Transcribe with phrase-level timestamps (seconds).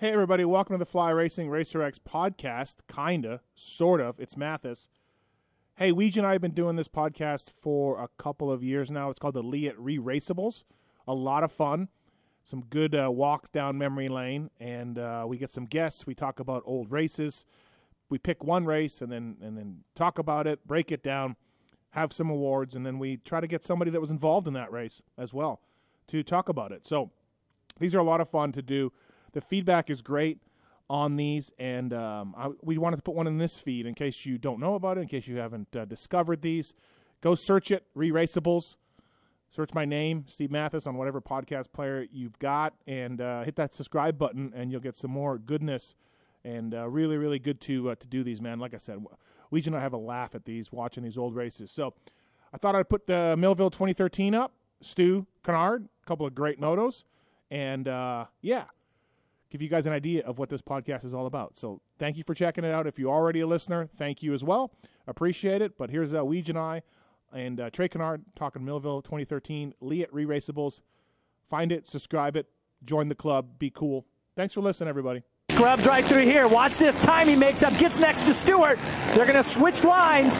[0.00, 2.86] Hey, everybody, welcome to the Fly Racing Racer X podcast.
[2.86, 4.20] Kinda, sort of.
[4.20, 4.88] It's Matthes.
[5.74, 9.10] Hey, Weege and I have been doing this podcast for a couple of years now.
[9.10, 10.62] It's called the Leatt Re Raceables.
[11.08, 11.88] A lot of fun.
[12.44, 16.06] Some good uh, walks down memory lane, and uh, we get some guests.
[16.06, 17.44] We talk about old races.
[18.08, 21.34] We pick one race and then and then talk about it, break it down,
[21.90, 24.70] have some awards, and then we try to get somebody that was involved in that
[24.70, 25.60] race as well
[26.06, 26.86] to talk about it.
[26.86, 27.10] So
[27.80, 28.92] these are a lot of fun to do.
[29.38, 30.40] The feedback is great
[30.90, 34.26] on these, and um, I, we wanted to put one in this feed in case
[34.26, 36.74] you don't know about it, in case you haven't uh, discovered these.
[37.20, 38.78] Go search it, Re Raceables.
[39.48, 43.72] Search my name, Steve Matthes, on whatever podcast player you've got, and uh, hit that
[43.74, 45.94] subscribe button, and you'll get some more goodness.
[46.44, 48.58] And uh, really, really good to uh, to do these, man.
[48.58, 48.98] Like I said,
[49.52, 51.70] we I have a laugh at these, watching these old races.
[51.70, 51.94] So
[52.52, 54.52] I thought I'd put the Millville 2013 up.
[54.80, 57.04] Stu Canard, a couple of great motos,
[57.52, 58.64] and uh, yeah,
[59.50, 61.56] give you guys an idea of what this podcast is all about.
[61.56, 62.86] So thank you for checking it out.
[62.86, 64.72] If you're already a listener, thank you as well.
[65.06, 65.78] Appreciate it.
[65.78, 66.82] But here's uh, and I
[67.32, 70.82] and uh, Trey Canard talking Millville 2013 Leatt Re Raceables.
[71.48, 72.46] Find it, subscribe it,
[72.84, 74.06] join the club, be cool.
[74.36, 75.22] Thanks for listening, everybody.
[75.50, 76.46] Scrubs right through here.
[76.46, 78.78] Watch this time he makes up, gets next to Stewart.
[79.14, 80.38] They're going to switch lines.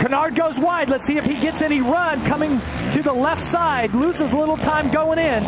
[0.00, 0.90] Canard goes wide.
[0.90, 2.60] Let's see if he gets any run coming
[2.92, 3.94] to the left side.
[3.94, 5.42] Loses a little time going in.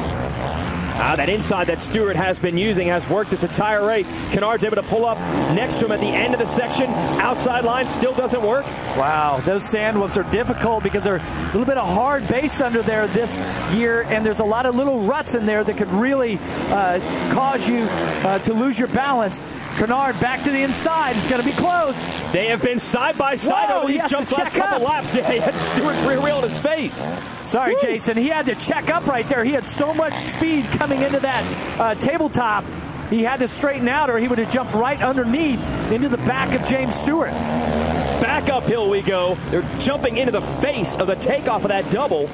[0.99, 4.11] Uh, that inside that Stewart has been using has worked this entire race.
[4.33, 5.17] Canard's able to pull up
[5.55, 6.91] next to him at the end of the section.
[7.21, 8.67] Outside line still doesn't work.
[8.97, 12.83] Wow, those sand whoops are difficult because they're a little bit of hard base under
[12.83, 13.39] there this
[13.73, 16.39] year, and there's a lot of little ruts in there that could really
[16.71, 16.99] uh,
[17.33, 19.41] cause you uh, to lose your balance.
[19.79, 21.15] Canard back to the inside.
[21.17, 22.07] It's going to be close.
[22.33, 24.93] They have been side by side Whoa, over these jumps last couple up.
[24.95, 25.15] laps.
[25.15, 27.09] Yeah, he had Stewart's rear wheel in his face.
[27.45, 27.81] Sorry, Woo.
[27.81, 28.17] Jason.
[28.17, 29.45] He had to check up right there.
[29.45, 32.65] He had so much speed coming into that uh, tabletop.
[33.09, 36.61] He had to straighten out, or he would have jumped right underneath into the back
[36.61, 37.31] of James Stewart.
[37.31, 39.37] Back uphill we go.
[39.51, 42.29] They're jumping into the face of the takeoff of that double.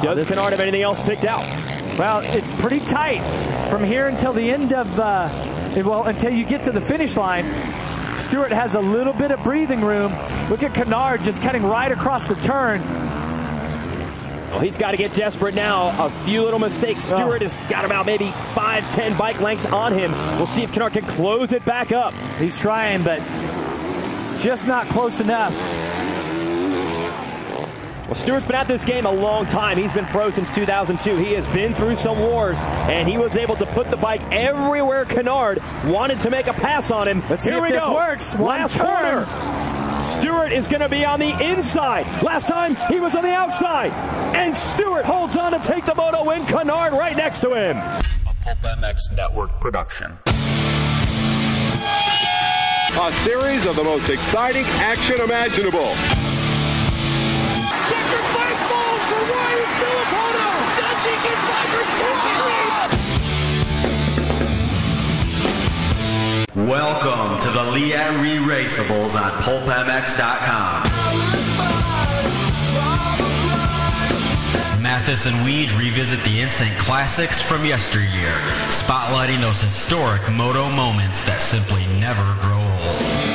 [0.00, 1.44] Does this- Canard have anything else picked out?
[1.98, 3.20] Well, it's pretty tight
[3.70, 5.28] from here until the end of, uh,
[5.84, 7.44] well, until you get to the finish line.
[8.16, 10.10] Stewart has a little bit of breathing room.
[10.48, 12.80] Look at Canard just cutting right across the turn.
[14.50, 16.06] Well, he's got to get desperate now.
[16.06, 17.02] A few little mistakes.
[17.02, 20.12] Stewart has got about maybe five, ten bike lengths on him.
[20.38, 22.14] We'll see if Canard can close it back up.
[22.38, 23.18] He's trying, but
[24.40, 25.52] just not close enough.
[28.06, 29.76] Well, Stewart's been at this game a long time.
[29.78, 31.16] He's been pro since 2002.
[31.16, 35.04] He has been through some wars, and he was able to put the bike everywhere
[35.04, 37.20] Canard wanted to make a pass on him.
[37.28, 37.94] Let's see Here if we this go.
[37.94, 38.34] works.
[38.36, 39.24] One Last turn.
[39.26, 40.00] corner.
[40.00, 42.06] Stewart is going to be on the inside.
[42.22, 43.90] Last time he was on the outside.
[44.36, 46.46] And Stewart holds on to take the moto win.
[46.46, 47.76] Canard right next to him.
[47.78, 48.02] a
[48.44, 50.12] Pulp MX Network production.
[52.98, 55.90] A series of the most exciting action imaginable.
[66.56, 70.82] Welcome to the Leatt Re-Raceables on PulpMX.com.
[74.82, 78.34] Matthes and Weege revisit the instant classics from yesteryear,
[78.68, 83.25] spotlighting those historic moto moments that simply never grow old.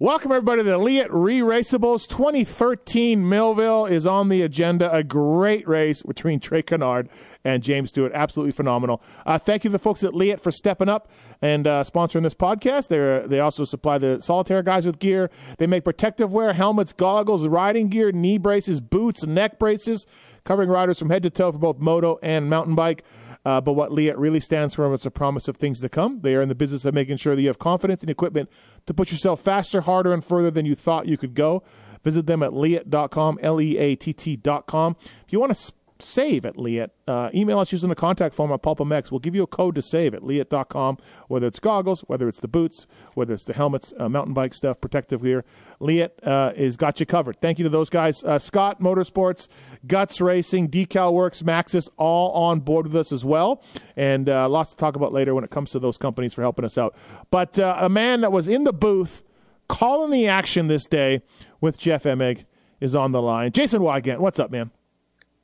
[0.00, 4.94] Welcome, everybody, to the Leatt Re Raceables 2013 Millville is on the agenda.
[4.94, 7.08] A great race between Trey Canard
[7.42, 8.12] and James Stewart.
[8.14, 9.02] Absolutely phenomenal.
[9.26, 11.10] Uh, thank you to the folks at Leatt for stepping up
[11.42, 12.86] and uh, sponsoring this podcast.
[12.86, 15.32] They they also supply the solitaire guys with gear.
[15.58, 20.06] They make protective wear, helmets, goggles, riding gear, knee braces, boots, neck braces,
[20.44, 23.02] covering riders from head to toe for both moto and mountain bike.
[23.44, 26.20] Uh, but what Leatt really stands for is a promise of things to come.
[26.20, 28.50] They are in the business of making sure that you have confidence and equipment
[28.88, 31.62] to put yourself faster, harder, and further than you thought you could go.
[32.02, 34.96] Visit them at leatt.com, L E A T T.com.
[35.26, 38.62] If you want to save at Leatt, uh, email us using the contact form at
[38.62, 39.10] PulpMX.
[39.10, 40.98] We'll give you a code to save at leatt.com,
[41.28, 44.80] whether it's goggles, whether it's the boots, whether it's the helmets, uh, mountain bike stuff,
[44.80, 45.44] protective gear.
[45.80, 47.40] Leatt uh, is got you covered.
[47.40, 48.22] Thank you to those guys.
[48.22, 49.48] Uh, Scott Motorsports,
[49.86, 53.62] Guts Racing, Decal Works, Maxxis, all on board with us as well.
[53.96, 56.64] And uh, lots to talk about later when it comes to those companies for helping
[56.64, 56.96] us out.
[57.30, 59.22] But uh, a man that was in the booth
[59.68, 61.22] calling the action this day
[61.60, 62.44] with Jeff Emig
[62.80, 63.52] is on the line.
[63.52, 64.70] Jason Weigandt, what's up, man?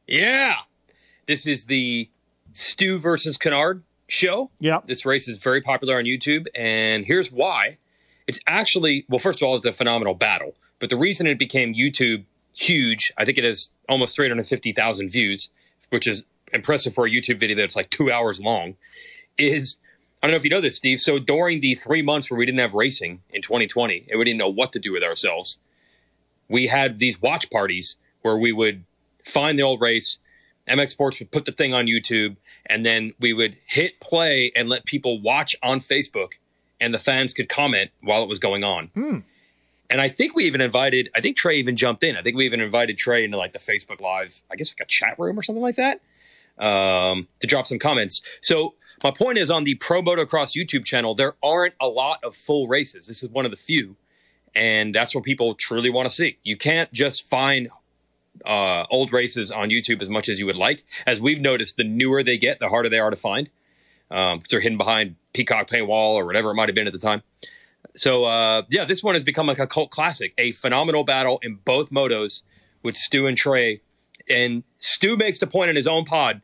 [0.07, 0.57] Yeah.
[1.27, 2.09] This is the
[2.53, 4.51] Stu versus Canard show.
[4.61, 4.81] Yeah.
[4.87, 7.79] This race is very popular on YouTube, and here's why.
[8.27, 10.55] it's actually well, first of all, it's a phenomenal battle.
[10.79, 12.25] But the reason it became YouTube
[12.55, 15.49] huge, I think it has almost 350,000 views,
[15.91, 18.77] which is impressive for a YouTube video that's like two hours long.
[19.37, 19.79] Is
[20.23, 21.01] I don't know if you know this, Steve.
[21.01, 24.39] So during the three months where we didn't have racing in 2020 and we didn't
[24.39, 25.59] know what to do with ourselves,
[26.49, 28.85] we had these watch parties where we would
[29.25, 30.19] find the old race.
[30.69, 32.37] MX Sports would put the thing on YouTube,
[32.67, 36.33] and then we would hit play and let people watch on Facebook,
[36.81, 38.89] and the fans could comment while it was going on.
[38.95, 39.19] Hmm.
[39.91, 42.17] And I think we even invited, I think Trey even jumped in.
[42.17, 44.89] I think we even invited Trey into like the Facebook Live, I guess like a
[44.89, 46.01] chat room or something like that,
[46.59, 48.23] um, to drop some comments.
[48.41, 52.35] So my point is on the Pro Motocross YouTube channel, there aren't a lot of
[52.35, 53.07] full races.
[53.07, 53.97] This is one of the few.
[54.55, 56.39] And that's what people truly want to see.
[56.43, 57.69] You can't just find
[58.45, 60.85] uh, old races on YouTube as much as you would like.
[61.07, 63.51] As we've noticed, the newer they get, the harder they are to find.
[64.11, 67.23] Um, they're hidden behind Peacock paywall or whatever it might have been at the time.
[67.97, 71.59] So uh, yeah, this one has become like a cult classic, a phenomenal battle in
[71.65, 72.43] both motos
[72.83, 73.81] with Stu and Trey.
[74.29, 76.43] And Stu makes the point in his own pod.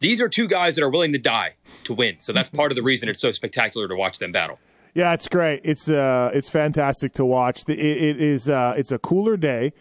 [0.00, 1.54] These are two guys that are willing to die
[1.84, 2.20] to win.
[2.20, 4.58] So that's part of the reason it's so spectacular to watch them battle.
[4.94, 5.60] Yeah, it's great.
[5.62, 7.62] It's uh, it's fantastic to watch.
[7.68, 9.72] It, it is uh, it's a cooler day.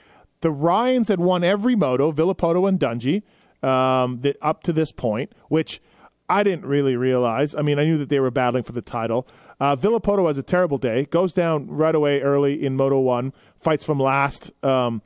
[0.41, 3.23] The Ryans had won every moto, Villopoto and Dungey,
[3.67, 5.81] um, the, up to this point, which
[6.29, 7.55] I didn't really realize.
[7.55, 9.27] I mean, I knew that they were battling for the title.
[9.59, 13.83] Uh, Villopoto has a terrible day, goes down right away early in Moto 1, fights
[13.83, 15.01] from last um,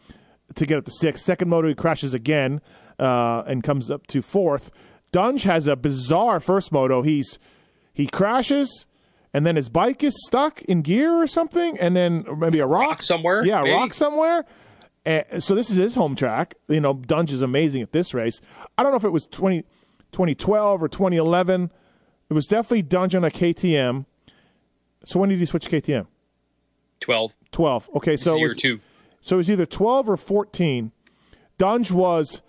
[0.55, 1.23] to get up to sixth.
[1.23, 2.61] Second moto, he crashes again
[2.99, 4.69] uh, and comes up to fourth.
[5.11, 7.01] Dunge has a bizarre first moto.
[7.01, 7.39] He's
[7.93, 8.85] He crashes,
[9.33, 12.89] and then his bike is stuck in gear or something, and then maybe a rock,
[12.89, 13.73] Rock somewhere, Yeah, maybe.
[13.73, 14.45] rock somewhere.
[15.05, 16.55] Uh, so this is his home track.
[16.67, 18.39] You know, Dunge is amazing at this race.
[18.77, 19.63] I don't know if it was 20,
[20.11, 21.71] 2012 or 2011.
[22.29, 24.05] It was definitely Dunge on a KTM.
[25.05, 26.07] So when did he switch KTM?
[27.01, 27.35] 12.
[27.51, 27.89] 12.
[27.97, 28.79] Okay, so it year was, two.
[29.19, 30.91] so it was either 12 or 14.
[31.57, 32.41] Dunge was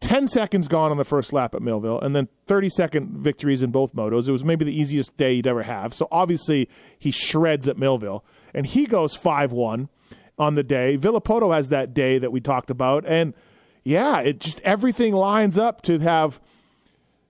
[0.00, 3.70] 10 seconds gone on the first lap at Millville, and then 30 second victories in
[3.70, 4.28] both motos.
[4.28, 5.94] It was maybe the easiest day you'd ever have.
[5.94, 6.68] So obviously,
[6.98, 9.88] he shreds at Millville, and he goes 5 1
[10.38, 10.96] on the day.
[10.98, 13.34] Villopoto has that day that we talked about, and
[13.84, 16.40] yeah, it just everything lines up to have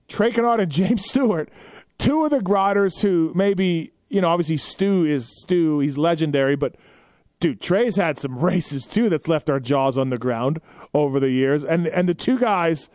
[0.07, 1.49] Trey Canard and James Stewart,
[1.97, 6.75] two of the Grotters who maybe, you know, obviously Stu is Stu, he's legendary, but
[7.39, 10.59] dude, Trey's had some races too that's left our jaws on the ground
[10.93, 11.63] over the years.
[11.63, 12.89] And and the two guys,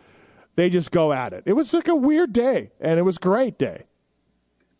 [0.55, 1.43] they just go at it.
[1.45, 3.85] It was like a weird day, and it was a great day.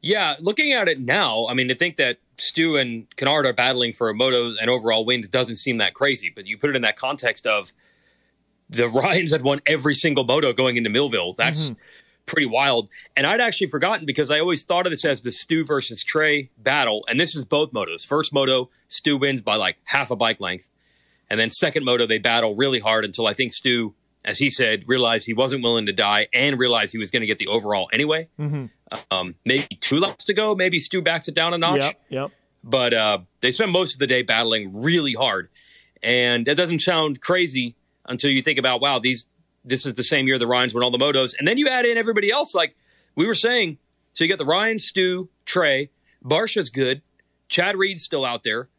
[0.02, 3.94] Yeah, looking at it now, I mean, to think that Stu and Canard are battling
[3.94, 6.32] for motos and overall wins doesn't seem that crazy.
[6.34, 7.72] But you put it in that context of
[8.70, 11.34] the Ryans had won every single moto going into Millville.
[11.34, 11.74] That's mm-hmm.
[12.26, 12.90] pretty wild.
[13.16, 16.50] And I'd actually forgotten because I always thought of this as the Stu versus Trey
[16.58, 17.06] battle.
[17.08, 18.06] And this is both motos.
[18.06, 20.70] First moto, Stu wins by like half a bike length.
[21.30, 23.94] And then second moto, they battle really hard until I think Stu,
[24.26, 27.28] as he said, realized he wasn't willing to die and realized he was going to
[27.28, 28.28] get the overall anyway.
[28.40, 28.66] Mm-hmm.
[29.12, 30.56] Um, maybe two laps to go.
[30.56, 32.32] Maybe Stu backs it down a notch Yep, yep.
[32.64, 35.50] but uh, they spent most of the day battling really hard,
[36.02, 37.76] and that doesn't sound crazy
[38.06, 39.26] until you think about wow, these
[39.66, 41.86] this is the same year the Ryans won all the motos, and then you add
[41.86, 42.76] in everybody else like
[43.16, 43.78] we were saying.
[44.14, 45.90] So you got the Ryan, Stu, Trey,
[46.22, 47.02] Barcia's good,
[47.48, 48.70] Chad Reed's still out there.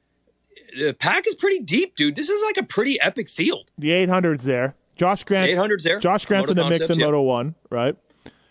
[0.79, 2.17] The pack is pretty deep, dude.
[2.17, 3.71] This is like a pretty epic field.
[3.79, 4.75] The 800's there.
[4.97, 5.99] Josh Grant's 800's there.
[5.99, 7.07] Josh Grant's in the Moto mix in yep.
[7.07, 7.97] Moto 1, right?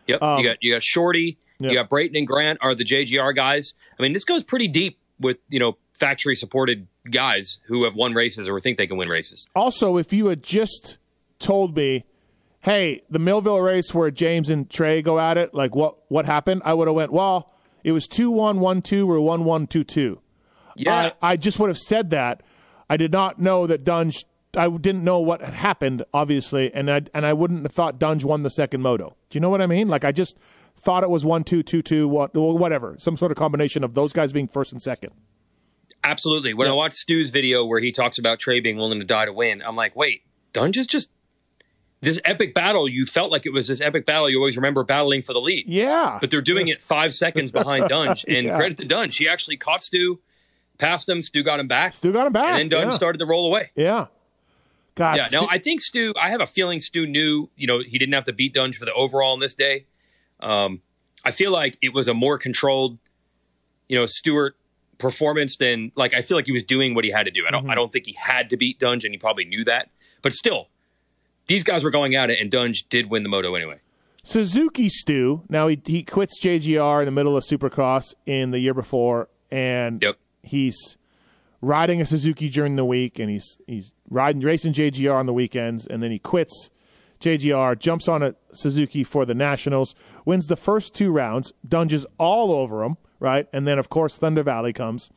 [0.08, 0.22] Yep.
[0.22, 1.70] Um, you got you got Shorty, yeah.
[1.70, 3.74] you got Brayton and Grant are the JGR guys.
[3.98, 8.14] I mean, this goes pretty deep with you know factory supported guys who have won
[8.14, 9.48] races or think they can win races.
[9.56, 10.98] Also, if you had just
[11.40, 12.06] told me,
[12.62, 16.62] "Hey, the Millville race where James and Trey go at it, like what what happened?"
[16.66, 19.84] I would have went, "Well, it was two one one two or one one two
[19.84, 20.20] two.
[20.76, 21.12] Yeah.
[21.22, 22.42] I, I just would have said that.
[22.90, 24.26] I did not know that Dunge.
[24.56, 28.24] I didn't know what had happened, obviously, and I and I wouldn't have thought Dunge
[28.24, 29.16] won the second moto.
[29.30, 29.88] Do you know what I mean?
[29.88, 30.38] Like I just
[30.84, 34.14] thought it was one two two two what whatever, some sort of combination of those
[34.14, 35.12] guys being first and second.
[36.04, 36.54] Absolutely.
[36.54, 39.32] When I watched Stu's video where he talks about Trey being willing to die to
[39.34, 41.10] win, I'm like, wait, Dunge is just
[42.02, 42.90] this epic battle.
[42.90, 44.30] You felt like it was this epic battle.
[44.30, 45.70] You always remember battling for the lead.
[45.70, 48.26] Yeah, But they're doing it five seconds behind Dunge.
[48.28, 48.58] And Yeah.
[48.58, 49.16] credit to Dunge.
[49.16, 50.20] He actually caught Stu,
[50.78, 51.22] passed him.
[51.22, 51.94] Stu got him back.
[51.94, 52.60] Stu got him back.
[52.60, 52.98] And then Dunge yeah.
[52.98, 53.72] started to roll away.
[53.76, 54.08] Yeah.
[54.96, 56.14] God, Yeah, no, Stu- I think Stu.
[56.20, 57.50] I have a feeling Stu knew.
[57.56, 59.86] You know, he didn't have to beat Dunge for the overall on this day.
[60.44, 60.82] Um,
[61.26, 62.98] I feel like it was a more controlled,
[63.88, 64.56] you know, Stewart
[64.98, 67.44] performance than like I feel like he was doing what he had to do.
[67.48, 67.70] I don't.
[67.70, 69.90] I don't think he had to beat Dunge, and he probably knew that.
[70.22, 70.68] But still,
[71.48, 73.80] these guys were going at it, and Dunge did win the moto anyway.
[74.24, 75.44] Suzuki Stu.
[75.50, 80.02] Now he he quits JGR in the middle of Supercross in the year before, and
[80.02, 80.18] Yep.
[80.44, 80.98] he's
[81.62, 85.86] riding a Suzuki during the week, and he's he's riding racing JGR on the weekends,
[85.88, 86.70] and then he quits
[87.24, 92.52] JGR, jumps on a Suzuki for the Nationals, wins the first two rounds, dunges all
[92.52, 93.48] over him, right?
[93.54, 95.10] And then of course Thunder Valley comes,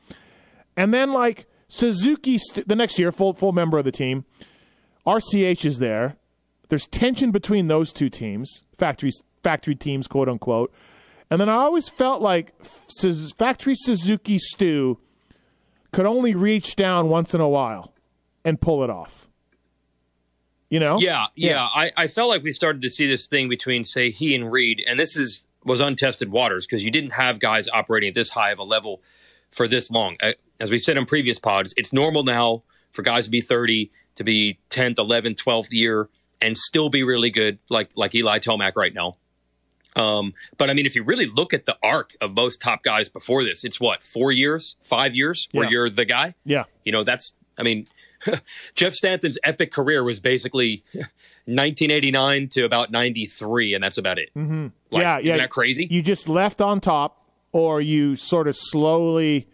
[0.77, 4.25] and then like Suzuki st- the next year, full full member of the team,
[5.07, 6.17] RCH is there.
[6.69, 9.11] There's tension between those two teams, factory
[9.43, 10.73] factory teams, quote unquote.
[11.31, 12.53] And then I always felt like
[13.37, 14.99] factory Suzuki Stu
[15.93, 17.93] could only reach down once in a while
[18.45, 19.26] and pull it off.
[20.71, 20.99] You know?
[21.01, 21.63] Yeah, yeah.
[21.63, 24.83] I, I felt like we started to see this thing between, say, he and Reed,
[24.87, 28.51] and this is was untested waters because you didn't have guys operating at this high
[28.53, 29.03] of a level
[29.51, 30.17] for this long.
[30.61, 34.25] As we said in previous pods, it's normal now for guys to be 30, to
[34.25, 36.09] be 10th, 11th, 12th year,
[36.41, 39.15] and still be really good, like like Eli Tomac right now.
[39.97, 43.09] Um, but I mean, if you really look at the arc of most top guys
[43.09, 45.71] before this, it's what four years, five years, where Yeah.
[45.71, 46.35] you're the guy.
[46.45, 46.65] Yeah.
[46.85, 47.87] You know, that's, I mean,
[48.75, 50.85] Jeff Stanton's epic career was basically
[51.47, 54.31] 1989 to about 93, and that's about it.
[54.37, 54.67] Mm-hmm.
[54.91, 55.33] Like, yeah, yeah.
[55.35, 55.87] Isn't that crazy?
[55.91, 59.49] You just left on top, or you sort of slowly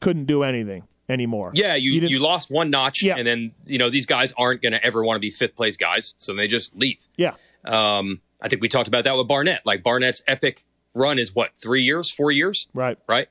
[0.00, 1.52] couldn't do anything anymore.
[1.54, 3.16] yeah, you, you, didn't- lost one notch, Yeah.
[3.16, 5.76] and then, you know, these guys aren't going to ever want to be fifth place
[5.76, 6.96] guys, so they just leave.
[7.16, 9.64] yeah, Um, I think we talked about that with Barnett.
[9.64, 12.66] Like, Barnett's epic run is what, three years, four years?
[12.74, 12.98] right.
[13.06, 13.28] right?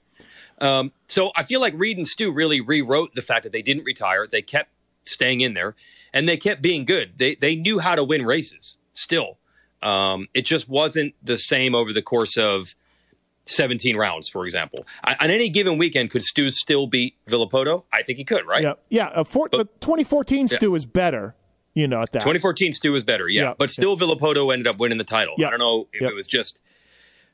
[0.59, 3.83] Um, so I feel like Reed and Stu really rewrote the fact that they didn't
[3.83, 4.25] retire.
[4.25, 4.69] They kept
[5.05, 5.75] staying in there,
[6.13, 7.13] and they kept being good.
[7.17, 8.77] They they knew how to win races.
[8.93, 9.37] Still,
[9.81, 12.75] um, it just wasn't the same over the course of
[13.47, 14.85] 17 rounds, for example.
[15.03, 17.83] I, on any given weekend, could Stu still beat Villopoto?
[17.93, 18.63] I think he could, right?
[18.63, 19.07] Yeah, yeah.
[19.07, 21.35] Uh, for, the 2014 Stu is better.
[21.73, 22.19] You know at that.
[22.19, 23.41] 2014 Stu was better, yeah.
[23.41, 25.35] Yeah, but still, Villopoto ended up winning the title.
[25.37, 25.47] Yeah.
[25.47, 26.11] I don't know if Yep.
[26.11, 26.57] it was just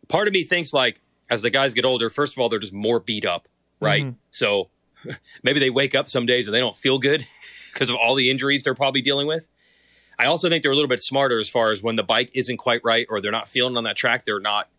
[0.07, 0.99] part of me thinks like
[1.29, 3.47] as the guys get older, first of all, they're just more beat up,
[3.79, 4.03] right?
[4.03, 4.15] Mm-hmm.
[4.31, 4.69] So
[5.43, 7.25] maybe they wake up some days and they don't feel good
[7.73, 9.47] because of all the injuries they're probably dealing with.
[10.19, 12.57] I also think they're a little bit smarter as far as when the bike isn't
[12.57, 14.69] quite right or they're not feeling on that track, they're not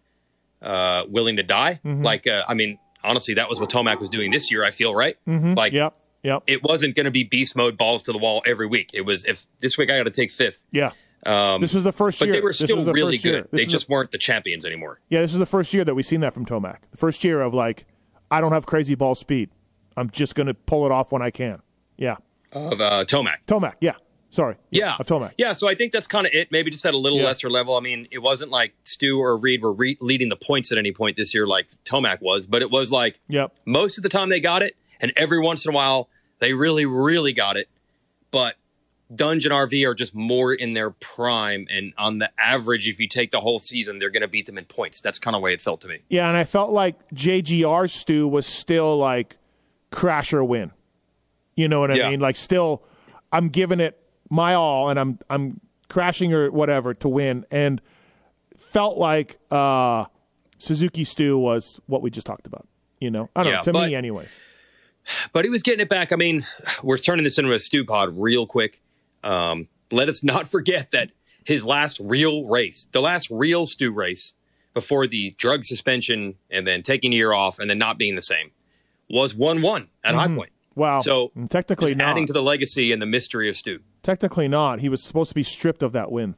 [0.61, 1.81] uh, willing to die.
[1.85, 2.03] Mm-hmm.
[2.05, 4.65] Like, uh, I mean, honestly, that was what Tomac was doing this year.
[4.65, 5.17] I feel right.
[5.27, 5.97] Like, Yep.
[6.23, 6.45] Yep.
[6.47, 8.91] it wasn't going to be beast mode, balls to the wall every week.
[8.95, 10.63] It was if this week I got to take fifth.
[10.71, 10.93] yeah.
[11.25, 12.29] Um, This was the first year.
[12.31, 13.49] but they were still really good.
[13.53, 15.01] They just the, weren't the champions anymore.
[15.09, 15.21] yeah.
[15.21, 16.79] This is the first year that we've seen that from Tomac.
[16.93, 17.87] The first year of like,
[18.31, 19.51] I don't have crazy ball speed.
[19.97, 21.61] I'm just going to pull it off when I can.
[21.97, 22.17] Yeah.
[22.53, 23.45] Of uh, Tomac.
[23.47, 23.75] Tomac.
[23.81, 23.95] Yeah.
[24.31, 24.57] Sorry.
[24.71, 24.97] Yeah.
[24.99, 25.33] Of Tomac.
[25.37, 26.51] Yeah, so I think that's kind of it.
[26.51, 27.25] Maybe just at a little Yeah.
[27.27, 27.77] lesser level.
[27.77, 30.93] I mean, it wasn't like Stu or Reed were re- leading the points at any
[30.93, 33.53] point this year like Tomac was, but it was like Yep.
[33.67, 36.87] most of the time they got it, and every once in a while they really,
[36.87, 37.69] really got it.
[38.31, 38.57] But
[39.15, 43.31] Dungeon RV are just more in their prime, and on the average, if you take
[43.31, 45.03] the whole season, they're going to beat them in points.
[45.03, 45.99] That's kind of the way it felt to me.
[46.09, 49.37] Yeah, and I felt like JGR Stu was still like
[49.91, 50.71] crash or win.
[51.55, 52.11] You know what I Yeah.
[52.11, 52.21] mean?
[52.21, 52.83] Like still
[53.33, 53.99] I'm giving it
[54.31, 57.81] my all and I'm I'm crashing or whatever to win and
[58.57, 60.07] felt like uh
[60.59, 62.67] Suzuki Stu was what we just talked about.
[63.01, 63.29] You know?
[63.35, 64.29] I don't Yeah, know, to but- me anyways.
[65.33, 66.13] but he was getting it back.
[66.13, 66.47] I mean,
[66.83, 68.81] we're turning this into a Stu pod real quick.
[69.25, 71.11] Um, let us not forget that
[71.45, 74.35] his last real race, the last real Stu race
[74.75, 78.23] before the drug suspension and then taking a year off and then not being the
[78.23, 78.53] same,
[79.11, 80.52] was 1 1 at High Point.
[80.75, 81.01] Wow.
[81.01, 82.09] So And technically not.
[82.09, 83.81] adding to the legacy and the mystery of Stu.
[84.03, 84.81] technically not.
[84.81, 86.35] He was supposed to be stripped of that win.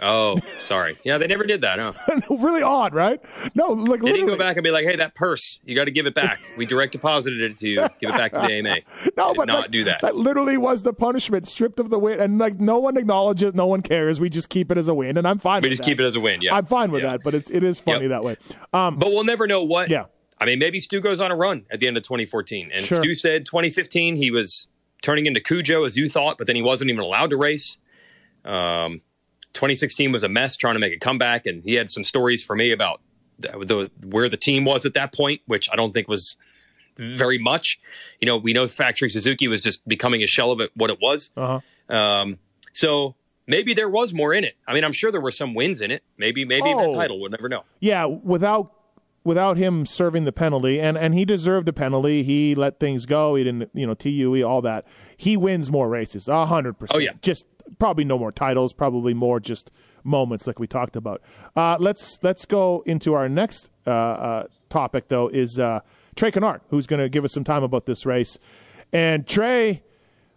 [0.00, 0.96] Oh, sorry.
[1.04, 1.92] Yeah, they never did that, huh?
[2.30, 3.20] really odd, right?
[3.56, 5.90] No, like They didn't go back and be like, hey, that purse, you got to
[5.90, 6.38] give it back.
[6.56, 7.76] We direct deposited it to you.
[8.00, 8.76] Give it back to the AMA.
[9.16, 10.00] No, but not do that.
[10.02, 13.66] That literally was the punishment, stripped of the win, and like no one acknowledges, no
[13.66, 14.20] one cares.
[14.20, 15.62] We just keep it as a win, and I'm fine.
[15.62, 15.90] We with just that.
[15.90, 16.54] keep it as a win, yeah.
[16.54, 17.10] I'm fine with Yeah.
[17.12, 18.10] that, but it's it is funny Yep.
[18.10, 18.36] that way.
[18.72, 19.90] Um, But we'll never know what.
[19.90, 20.04] Yeah.
[20.40, 22.70] I mean, maybe Stu goes on a run at the end of 2014.
[22.72, 22.98] And Sure.
[23.02, 24.66] Stu said 2015 he was
[25.02, 27.76] turning into Cujo as you thought, but then he wasn't even allowed to race.
[28.44, 29.00] Um,
[29.54, 32.54] 2016 was a mess trying to make a comeback, and he had some stories for
[32.54, 33.00] me about
[33.38, 33.48] the,
[34.00, 36.36] the where the team was at that point, which I don't think was
[36.96, 37.80] very much.
[38.20, 40.98] You know, we know Factory Suzuki was just becoming a shell of it, what it
[41.00, 41.30] was.
[41.36, 41.60] uh-huh.
[41.94, 42.38] Um,
[42.72, 43.14] so
[43.46, 44.56] maybe there was more in it.
[44.66, 46.02] I mean, I'm sure there were some wins in it.
[46.18, 46.90] Maybe, maybe Oh.
[46.92, 47.20] that title.
[47.20, 47.64] We'll never know.
[47.80, 48.72] Yeah, without
[49.28, 52.22] without him serving the penalty, and and he deserved a penalty.
[52.22, 53.34] He let things go.
[53.34, 54.86] He didn't, you know, TUE all that.
[55.16, 56.96] He wins more races, a hundred percent.
[56.96, 57.12] Oh, yeah.
[57.20, 57.44] just
[57.78, 58.72] probably no more titles.
[58.72, 59.70] Probably more just
[60.02, 61.20] moments like we talked about.
[61.54, 65.28] Uh, let's let's go into our next uh, uh, topic though.
[65.28, 65.80] Is uh,
[66.16, 68.38] Trey Canard, who's going to give us some time about this race,
[68.92, 69.82] and Trey.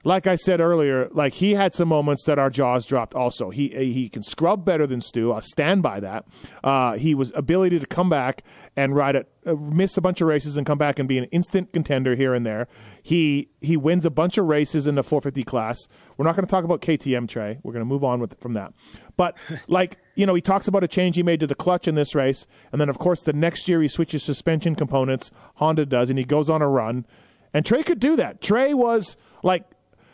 [0.03, 3.13] Like I said earlier, like he had some moments that our jaws dropped.
[3.13, 5.31] Also, he he can scrub better than Stu.
[5.31, 6.25] I'll stand by that.
[6.63, 8.43] Uh, he was ability to come back
[8.75, 11.25] and ride it, uh, miss a bunch of races and come back and be an
[11.25, 12.67] instant contender here and there.
[13.03, 15.87] He he wins a bunch of races in the 450 class.
[16.17, 17.59] We're not going to talk about KTM Trey.
[17.63, 18.73] We're going to move on with from that.
[19.17, 21.95] But like you know, he talks about a change he made to the clutch in
[21.95, 25.29] this race, and then of course the next year he switches suspension components.
[25.55, 27.05] Honda does, and he goes on a run.
[27.53, 28.39] And Trey could do that.
[28.39, 29.65] Trey was like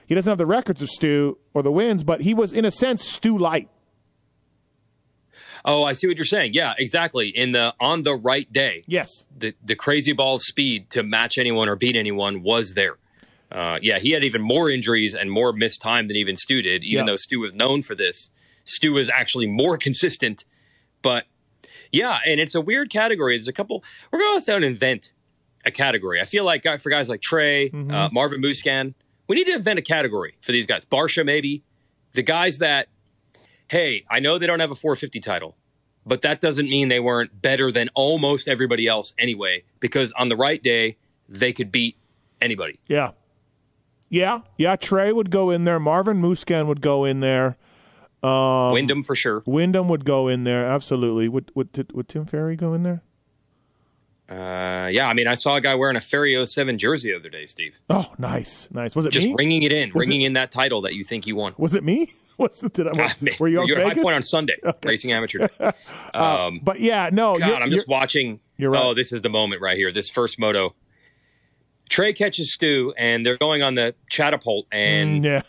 [0.08, 2.72] he doesn't have the records of Stu or the wins, but he was in a
[2.72, 3.70] sense Stu light.
[5.66, 6.54] Oh, I see what you're saying.
[6.54, 7.28] Yeah, exactly.
[7.30, 8.84] In the on the right day.
[8.88, 9.10] Yes.
[9.38, 12.98] The the crazy ball speed to match anyone or beat anyone was there.
[13.52, 16.84] Uh, yeah, he had even more injuries and more missed time than even Stu did.
[16.84, 17.12] Even Yeah.
[17.12, 18.30] though Stu was known for this,
[18.66, 20.46] Stu was actually more consistent.
[21.02, 21.26] But
[21.92, 23.36] yeah, and it's a weird category.
[23.38, 23.84] There's a couple.
[24.12, 25.12] We're going to down and invent
[25.66, 26.22] a category.
[26.22, 28.94] I feel like for guys like Trey, uh, Marvin Musquin,
[29.28, 30.86] we need to invent a category for these guys.
[30.86, 31.64] Barcia, maybe
[32.14, 32.88] the guys that,
[33.68, 35.56] hey, I know they don't have a 450 title,
[36.06, 39.64] but that doesn't mean they weren't better than almost everybody else anyway.
[39.80, 41.98] Because on the right day, they could beat
[42.42, 42.80] anybody.
[42.88, 43.12] Yeah.
[44.10, 44.42] Yeah.
[44.58, 44.78] Yeah.
[44.78, 45.80] Trey would go in there.
[45.80, 47.58] Marvin Musquin would go in there.
[48.24, 49.44] Um, Windham for sure.
[49.46, 50.66] Windham would go in there.
[50.66, 51.28] Absolutely.
[51.28, 53.04] Would, would, would Tim Ferry go in there?
[54.30, 57.30] Uh, yeah, I mean, I saw a guy wearing a Ferry 07 jersey the other
[57.30, 57.80] day, Steve.
[57.90, 58.68] Oh, nice.
[58.72, 58.96] Nice.
[58.96, 59.36] Was it Just me?
[59.38, 61.54] ringing it in, Was ringing in that title that you think he won.
[61.58, 62.12] Was it me?
[62.38, 64.90] Was the did I, man, were you at High Point on Sunday, Okay.
[64.90, 65.72] Racing Amateur Day.
[66.14, 67.38] Um, But yeah, no.
[67.40, 68.40] God, I'm just watching.
[68.58, 68.84] you're right.
[68.84, 69.92] Oh, this is the moment right here.
[69.92, 70.76] This first moto.
[71.90, 75.44] Trey catches Stu, and they're going on the catapult, and Mm,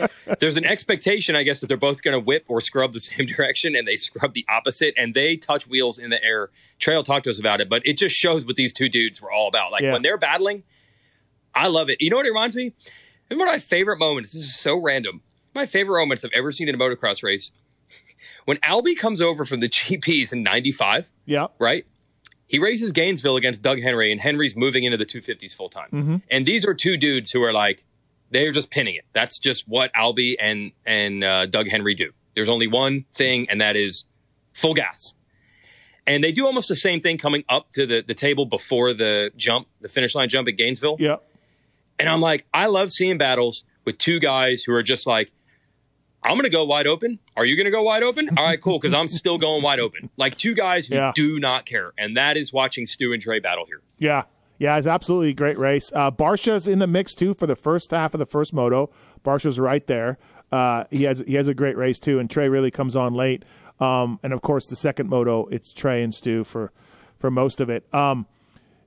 [0.00, 0.36] yeah.
[0.40, 3.26] there's an expectation, I guess, that they're both going to whip or scrub the same
[3.26, 6.50] direction, and they scrub the opposite, and they touch wheels in the air.
[6.78, 9.20] Trey will talk to us about it, but it just shows what these two dudes
[9.20, 9.72] were all about.
[9.72, 9.92] Like Yeah.
[9.92, 10.62] when they're battling,
[11.54, 12.00] I love it.
[12.00, 12.72] You know what it reminds me?
[13.28, 14.32] One of my favorite moments.
[14.32, 15.22] This is so random.
[15.54, 17.50] My favorite moments I've ever seen in a motocross race.
[18.44, 21.46] When Albie comes over from the GPs in '95, yeah.
[21.58, 21.84] right?
[22.48, 25.88] He races Gainesville against Doug Henry, and Henry's moving into the 250s full time.
[26.30, 27.84] And these are two dudes who are like,
[28.30, 29.04] they're just pinning it.
[29.12, 32.12] That's just what Albie and and uh, Doug Henry do.
[32.34, 34.04] There's only one thing, and that is
[34.52, 35.14] full gas.
[36.06, 39.32] And they do almost the same thing coming up to the, the table before the
[39.36, 40.96] jump, the finish line jump at Gainesville.
[41.00, 41.16] Yeah.
[41.98, 45.32] And I'm like, I love seeing battles with two guys who are just like,
[46.26, 47.18] I'm going to go wide open.
[47.36, 48.28] Are you going to go wide open?
[48.36, 50.10] All right, cool, because I'm still going wide open.
[50.16, 51.12] Like two guys who Yeah.
[51.14, 51.92] do not care.
[51.98, 53.80] And that is watching Stu and Trey battle here.
[53.98, 54.24] Yeah.
[54.58, 55.92] Yeah, it's absolutely a great race.
[55.94, 58.90] Uh, Barcia's in the mix too for the first half of the first moto.
[59.22, 60.16] Barcia's right there.
[60.50, 63.44] Uh, he has he has a great race too, and Trey really comes on late.
[63.80, 66.72] Um, and of course, the second moto, it's Trey and Stu for
[67.18, 67.84] for most of it.
[67.94, 68.24] Um,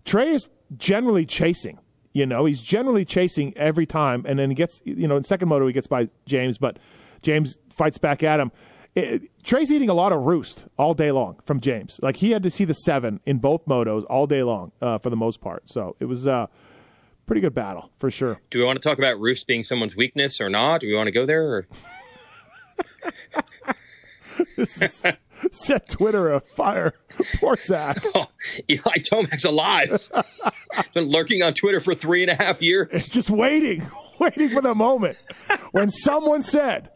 [0.05, 1.77] Trey is generally chasing.
[2.13, 5.49] You know, he's generally chasing every time, and then he gets you know in second
[5.49, 6.79] moto he gets by James, but
[7.21, 8.51] James fights back at him.
[8.95, 11.99] It, Trey's eating a lot of roost all day long from James.
[12.01, 15.09] Like he had to see the seven in both motos all day long uh, for
[15.09, 15.69] the most part.
[15.69, 16.49] So it was a
[17.25, 18.39] pretty good battle for sure.
[18.49, 20.81] Do we want to talk about roost being someone's weakness or not?
[20.81, 21.43] Do we want to go there?
[21.45, 21.67] Or?
[24.55, 25.05] This is,
[25.51, 26.93] set Twitter afire.
[27.39, 28.03] Poor Zach.
[28.15, 28.27] Oh,
[28.69, 30.09] Eli Tomac's alive.
[30.93, 32.89] Been lurking on Twitter for three and a half years.
[32.91, 35.17] It's just waiting, waiting for the moment
[35.71, 36.89] when someone said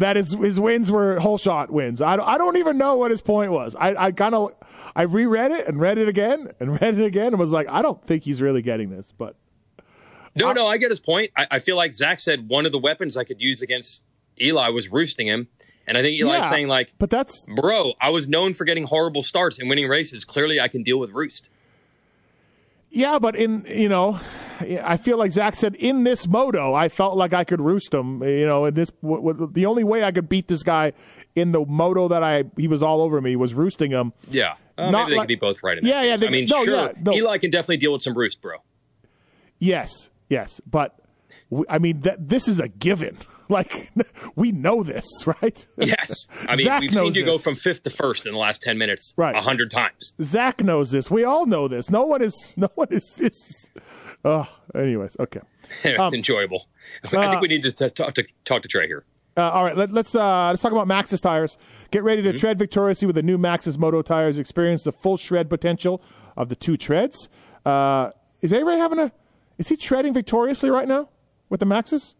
[0.00, 2.00] that his, his wins were whole shot wins.
[2.00, 3.74] I, I don't even know what his point was.
[3.74, 4.52] I, I kind of
[4.96, 7.80] I reread it and read it again and read it again and was like, I
[7.82, 9.12] don't think he's really getting this.
[9.16, 9.36] But
[10.34, 11.30] No, no, I get his point.
[11.36, 14.00] I, I feel like Zach said one of the weapons I could use against
[14.40, 15.48] Eli was roosting him.
[15.86, 18.84] And I think Eli's Yeah, saying, like, but that's bro, I was known for getting
[18.84, 20.24] horrible starts and winning races.
[20.24, 21.48] Clearly, I can deal with roost.
[22.90, 23.18] yeah.
[23.18, 24.20] But in you know,
[24.60, 28.22] I feel like Zach said in this moto, I felt like I could roost him.
[28.22, 30.92] You know, in this w- w- the only way I could beat this guy
[31.34, 34.12] in the moto that I he was all over me was roosting him.
[34.30, 34.54] Yeah.
[34.76, 36.46] Uh, Not maybe they like- could be both right in Yeah, yeah, they- I mean,
[36.48, 37.12] no, sure, yeah, no.
[37.12, 38.58] Eli can definitely deal with some roost, bro.
[39.58, 40.98] Yes, yes, but
[41.50, 43.16] w- I mean that this is a given.
[43.60, 43.90] Like
[44.36, 45.66] we know this, right?
[45.76, 46.26] Yes.
[46.48, 48.78] I mean, Zach we've seen you go from fifth to first in the last 10
[48.78, 49.34] minutes Right.
[49.34, 50.12] a hundred times.
[50.22, 51.10] Zach knows this.
[51.10, 51.90] We all know this.
[51.90, 52.54] No one is.
[52.56, 53.12] No one is.
[53.18, 53.68] This.
[54.24, 55.40] Oh, anyways, okay.
[55.82, 56.66] it's Um, enjoyable.
[57.12, 59.04] I uh, think we need to t- talk to talk to Trey here.
[59.36, 61.56] Uh, all right, let, let's uh, let's talk about Maxxis tires.
[61.90, 62.32] Get ready Mm-hmm.
[62.32, 64.38] to tread victoriously with the new Maxxis Moto tires.
[64.38, 66.02] Experience the full shred potential
[66.36, 67.28] of the two treads.
[67.64, 68.10] Uh,
[68.42, 69.10] is A Ray having a?
[69.58, 71.08] Is he treading victoriously right now
[71.48, 72.14] with the Maxxis?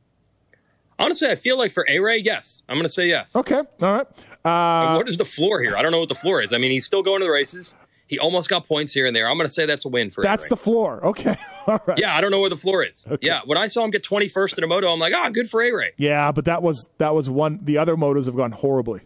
[1.00, 2.62] Honestly, I feel like for A Ray, yes.
[2.68, 3.34] I'm going to say yes.
[3.34, 4.06] Okay, all right.
[4.44, 5.76] Uh, what is the floor here?
[5.76, 6.52] I don't know what the floor is.
[6.52, 7.74] I mean, he's still going to the races.
[8.06, 9.28] He almost got points here and there.
[9.28, 10.22] I'm going to say that's a win for.
[10.22, 10.48] That's A-Ray.
[10.50, 11.04] the floor.
[11.06, 11.36] Okay,
[11.66, 11.98] all right.
[11.98, 13.06] Yeah, I don't know where the floor is.
[13.08, 13.26] Okay.
[13.26, 15.62] Yeah, when I saw him get 21st in a moto, I'm like, ah, good for
[15.62, 15.92] A Ray.
[15.96, 17.60] Yeah, but that was that was one.
[17.62, 19.00] The other motos have gone horribly.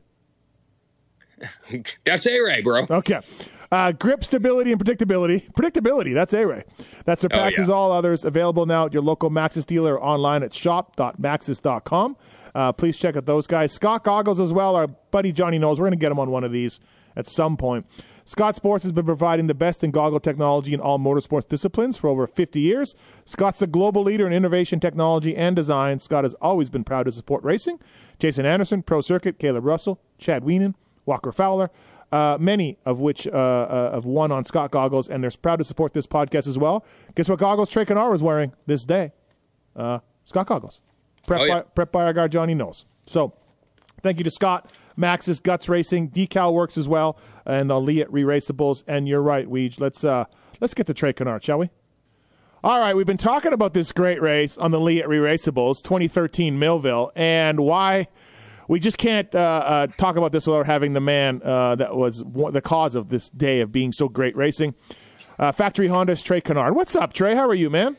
[2.04, 2.86] That's A Ray, bro.
[2.88, 3.20] Okay.
[3.74, 5.50] Uh, grip stability and predictability.
[5.52, 6.62] Predictability, that's A-Ray.
[7.06, 7.76] That surpasses Oh, yeah.
[7.76, 8.24] all others.
[8.24, 12.16] Available now at your local Maxxis dealer or online at shop.maxxis.com.
[12.54, 13.72] Uh, please check out those guys.
[13.72, 14.76] Scott Goggles as well.
[14.76, 15.80] Our buddy Johnny knows.
[15.80, 16.78] We're going to get him on one of these
[17.16, 17.84] at some point.
[18.24, 22.08] Scott Sports has been providing the best in goggle technology in all motorsports disciplines for
[22.08, 22.94] over 50 years.
[23.24, 25.98] Scott's the global leader in innovation, technology, and design.
[25.98, 27.80] Scott has always been proud to support racing.
[28.20, 30.74] Jason Anderson, Pro Circuit, Caleb Russell, Chad Weenan,
[31.06, 31.70] Walker Fowler,
[32.14, 35.64] uh, many of which uh, uh, have won on Scott goggles, and they're proud to
[35.64, 36.84] support this podcast as well.
[37.16, 39.12] Guess what goggles Trey Canard was wearing this day?
[39.74, 40.80] Uh, Scott goggles.
[41.26, 41.54] Prep, Oh, yeah.
[41.54, 42.84] by, prep by our guy Johnny knows.
[43.06, 43.32] So
[44.02, 48.84] thank you to Scott, Maxxis Guts Racing, Decal Works as well, and the Leatt Re-Raceables.
[48.86, 49.80] And you're right, Weege.
[49.80, 50.24] Let's uh,
[50.60, 51.70] let's get to Trey Canard, shall we?
[52.62, 57.12] All right, we've been talking about this great race on the Leatt Re-Raceables, 2013 Millville,
[57.14, 58.08] and why
[58.68, 62.22] we just can't uh, uh, talk about this without having the man uh, that was
[62.24, 64.74] one, the cause of this day of being so great racing.
[65.38, 66.74] Uh, Factory Honda's Trey Canard.
[66.74, 67.34] What's up, Trey?
[67.34, 67.96] How are you, man?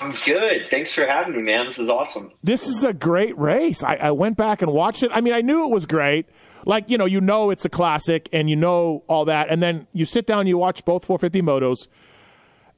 [0.00, 0.66] I'm good.
[0.68, 1.66] Thanks for having me, man.
[1.66, 2.32] This is awesome.
[2.42, 3.84] This is a great race.
[3.84, 5.10] I, I went back and watched it.
[5.14, 6.26] I mean, I knew it was great.
[6.66, 9.48] Like, you know, you know it's a classic and you know all that.
[9.48, 11.88] And then you sit down, you watch both 450 motos,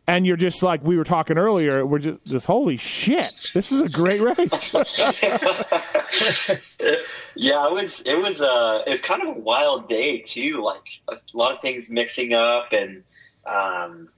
[0.06, 3.80] and you're just like we were talking earlier, we're just, just holy shit, this is
[3.80, 4.70] a great race.
[7.36, 10.62] Yeah, it was it was uh it was kind of a wild day too.
[10.62, 13.02] Like a lot of things mixing up, and
[13.44, 14.08] um,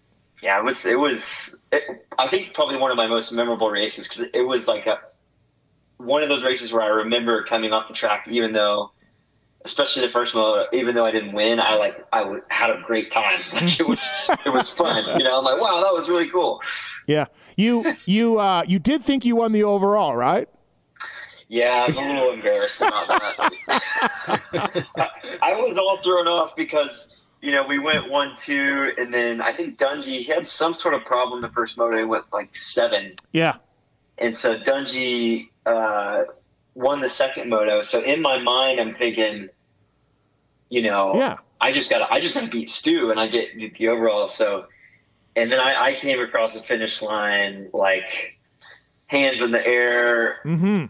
[0.43, 1.57] yeah, it was it was.
[1.73, 4.99] It, I think probably one of my most memorable races because it was like a
[5.97, 8.91] one of those races where I remember coming off the track, even though,
[9.65, 13.11] especially the first moto, even though I didn't win, I like I had a great
[13.11, 13.41] time.
[13.55, 14.07] Like it was
[14.45, 15.19] it was fun.
[15.19, 16.61] You know, I'm like, wow, that was really cool.
[17.07, 17.27] yeah.
[17.57, 20.51] You you uh you did think you won the overall, right?
[21.49, 23.51] Yeah, I'm a little embarrassed about that.
[25.43, 27.07] I was all thrown off because
[27.41, 30.95] you know we went one two, and then I think Dungey he had some sort
[30.95, 31.97] of problem the first moto.
[31.99, 33.57] He went like seven, Yeah.
[34.19, 36.23] and so Dungey uh,
[36.75, 37.83] won the second moto.
[37.83, 39.49] So in my mind, I'm thinking,
[40.69, 41.37] you know, Yeah.
[41.61, 44.27] I just got to I just got to beat Stu, and I get the overall.
[44.29, 44.67] So,
[45.37, 48.37] and then I, I came across the finish line like
[49.07, 50.87] hands in the air, Mm-hmm.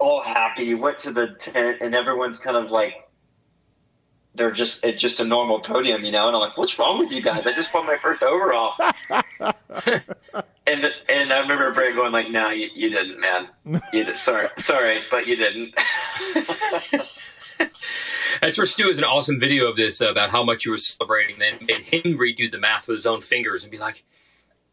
[0.00, 0.74] All happy.
[0.74, 2.94] Went to the tent, and everyone's kind of like,
[4.34, 6.26] they're just it's just a normal podium, you know.
[6.26, 7.46] And I'm like, what's wrong with you guys?
[7.46, 8.72] I just won my first overall.
[10.66, 13.48] and and I remember Bray going like, no, you, you didn't, man.
[13.92, 14.18] You did.
[14.18, 15.74] Sorry, sorry, but you didn't.
[18.40, 20.78] That's where Stu has an awesome video of this uh, about how much you were
[20.78, 21.38] celebrating.
[21.38, 24.04] Then made him redo the math with his own fingers and be like,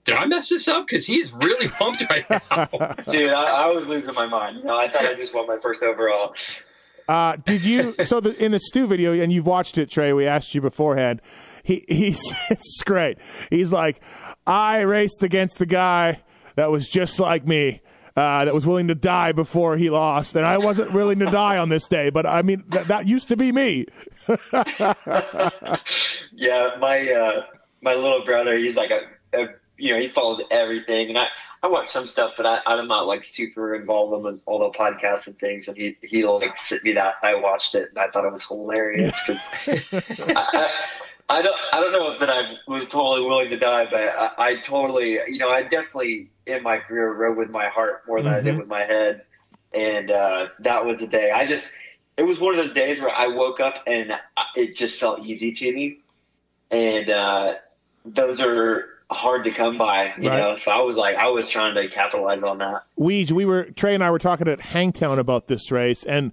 [0.07, 2.65] "Did I mess this up?" Because he is really pumped right now.
[3.11, 4.57] Dude, I, I was losing my mind.
[4.57, 6.33] You know, I thought I just won my first overall.
[7.07, 7.93] Uh, did you?
[8.03, 10.11] So the, in the Stu video, and you've watched it, Trey.
[10.13, 11.21] We asked you beforehand.
[11.63, 13.17] He he's it's great.
[13.49, 14.01] He's like,
[14.45, 16.21] I raced against the guy
[16.55, 17.81] that was just like me.
[18.15, 21.59] Uh, that was willing to die before he lost, and I wasn't willing to die
[21.59, 22.09] on this day.
[22.09, 23.85] But I mean, th- that used to be me.
[26.33, 27.43] Yeah, my uh,
[27.81, 29.01] my little brother, he's like a,
[29.39, 31.27] a you know he followed everything, and I
[31.63, 35.27] I watch some stuff, but I, I'm not like super involved in all the podcasts
[35.27, 35.67] and things.
[35.67, 37.15] And he he like sent me that.
[37.23, 39.41] I watched it, and I thought it was hilarious because
[40.19, 40.71] I,
[41.29, 44.55] I, don't I don't know that I was totally willing to die, but I, I
[44.57, 48.41] totally you know I definitely in my career rode with my heart more than I
[48.41, 49.23] did with my head,
[49.73, 51.31] and uh, that was the day.
[51.31, 51.73] I just
[52.17, 54.11] it was one of those days where I woke up and
[54.55, 55.99] it just felt easy to me,
[56.69, 57.53] and uh,
[58.05, 60.39] those are hard to come by, you Right.
[60.39, 60.57] know.
[60.57, 62.83] So I was like, I was trying to capitalize on that.
[62.99, 66.31] Weege, we were Trey and I were talking at Hangtown about this race, and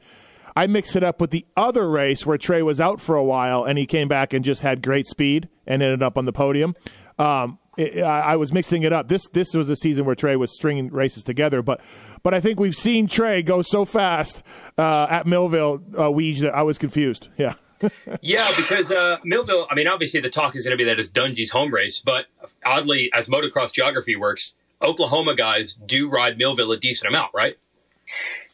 [0.56, 3.64] I mixed it up with the other race where Trey was out for a while
[3.64, 6.76] and he came back and just had great speed and ended up on the podium.
[7.18, 9.08] Um, it, I, I was mixing it up.
[9.08, 11.80] This this was a season where Trey was stringing races together, but
[12.22, 14.44] but I think we've seen Trey go so fast
[14.78, 17.28] uh, at Millville, uh, Weege, that I was confused.
[17.36, 17.54] Yeah.
[18.20, 19.66] Yeah, because uh, Millville.
[19.70, 22.26] I mean, obviously the talk is going to be that it's Dungey's home race, but
[22.64, 27.56] oddly, as motocross geography works, Oklahoma guys do ride Millville a decent amount, right?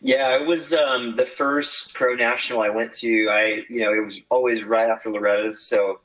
[0.01, 3.29] Yeah, it was um, the first pro national I went to.
[3.29, 6.01] I, you know, it was always right after Loretta's, so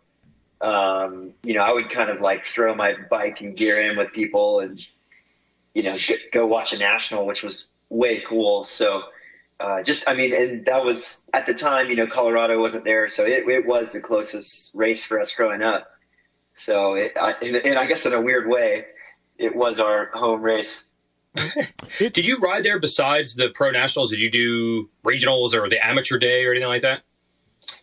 [0.61, 4.11] um, you know, I would kind of like throw my bike and gear in with
[4.11, 4.85] people, and
[5.73, 5.97] you know,
[6.31, 8.65] go watch a national, which was way cool.
[8.65, 9.03] So,
[9.59, 13.07] uh, just, I mean, and that was at the time, you know, Colorado wasn't there,
[13.07, 15.87] so it, it was the closest race for us growing up.
[16.57, 18.85] So, it, I, and, and I guess in a weird way,
[19.37, 20.89] it was our home race.
[21.99, 24.11] Did you ride there besides the pro nationals?
[24.11, 27.01] Did you do regionals or the amateur day or anything like that?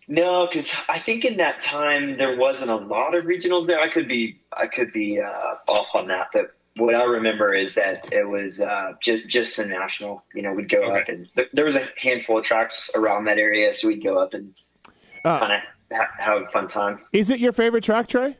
[0.08, 3.80] No, because I think in that time there wasn't a lot of regionals there.
[3.80, 7.74] I could be I could be uh, off on that, but what I remember is
[7.74, 10.24] that it was uh, just just a national.
[10.34, 11.00] You know, we'd go Okay.
[11.00, 14.18] up and th- there was a handful of tracks around that area, so we'd go
[14.18, 14.54] up and
[15.24, 15.60] Uh, kind of
[15.96, 16.98] ha- have a fun time.
[17.12, 18.36] Is it your favorite track, Trey?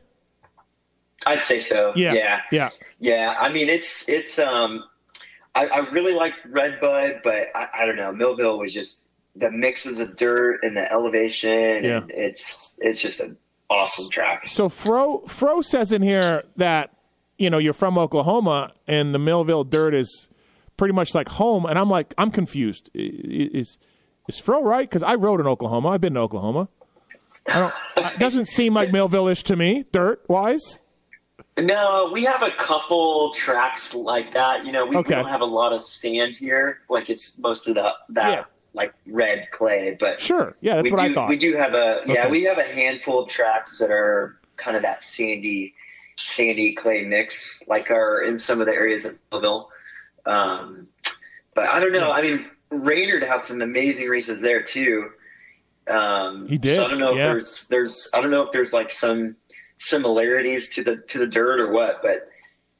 [1.25, 1.93] I'd say so.
[1.95, 2.13] Yeah.
[2.13, 2.69] yeah, Yeah.
[2.99, 3.35] yeah.
[3.39, 4.37] I mean, it's it's.
[4.39, 4.83] Um,
[5.55, 8.11] I, I really like Redbud, but I, I don't know.
[8.11, 11.51] Millville was just the mixes of dirt and the elevation,
[11.85, 13.37] and it's it's just an
[13.69, 14.47] awesome track.
[14.47, 16.89] So Fro Fro says in here that
[17.37, 20.29] you know you're from Oklahoma and the Millville dirt is
[20.77, 22.89] pretty much like home, and I'm like I'm confused.
[22.93, 23.77] Is
[24.27, 24.89] is Fro right?
[24.89, 25.89] Because I rode in Oklahoma.
[25.89, 26.69] I've been to Oklahoma.
[27.47, 27.59] I
[27.95, 28.13] don't.
[28.13, 30.79] It doesn't seem like Millville-ish to me, dirt wise.
[31.57, 34.65] No, we have a couple tracks like that.
[34.65, 36.79] You know, we, we don't have a lot of sand here.
[36.89, 38.43] Like it's most of the that Yeah.
[38.73, 40.55] like red clay, but Sure.
[40.61, 41.29] Yeah, that's what do, I thought.
[41.29, 42.31] We do have a yeah, Okay.
[42.31, 45.73] we have a handful of tracks that are kind of that sandy,
[46.17, 49.69] sandy clay mix, like are in some of the areas of Millville.
[50.25, 50.87] Um,
[51.55, 52.11] but I don't know.
[52.11, 55.09] I mean, Reynard had some amazing races there too.
[55.87, 57.25] Um, He did, So I don't know yeah.
[57.25, 59.35] if there's there's I don't know if there's like some
[59.79, 62.29] similarities to the to the dirt or what, but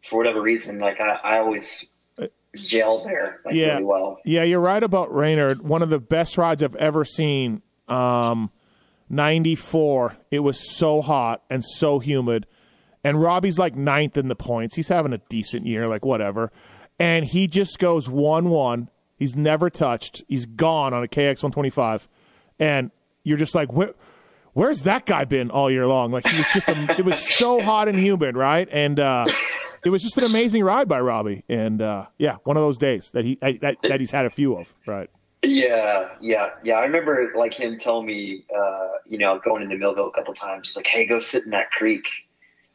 [0.09, 1.91] for whatever reason, like I, I always
[2.55, 4.19] gelled there like yeah, really well.
[4.25, 5.61] yeah, you're right about Reynard.
[5.61, 7.61] One of the best rides I've ever seen.
[7.87, 8.51] Um,
[9.09, 10.15] '94.
[10.31, 12.45] It was so hot and so humid,
[13.03, 14.75] and Robbie's like ninth in the points.
[14.75, 16.51] He's having a decent year, like whatever,
[16.99, 18.89] and he just goes one-one.
[19.17, 20.23] He's never touched.
[20.27, 22.07] He's gone on a KX 125,
[22.59, 22.91] and
[23.23, 23.93] you're just like, where,
[24.53, 26.11] where's that guy been all year long?
[26.11, 28.67] Like he was just, a, it was so hot and humid, right?
[28.71, 29.25] And uh,
[29.85, 33.11] it was just an amazing ride by Robbie, and uh, yeah, one of those days
[33.11, 35.09] that he that, that he's had a few of, right?
[35.43, 36.75] Yeah, yeah, yeah.
[36.75, 40.69] I remember like him telling me, uh, you know, going into Millville a couple times.
[40.69, 42.05] He's like, "Hey, go sit in that creek."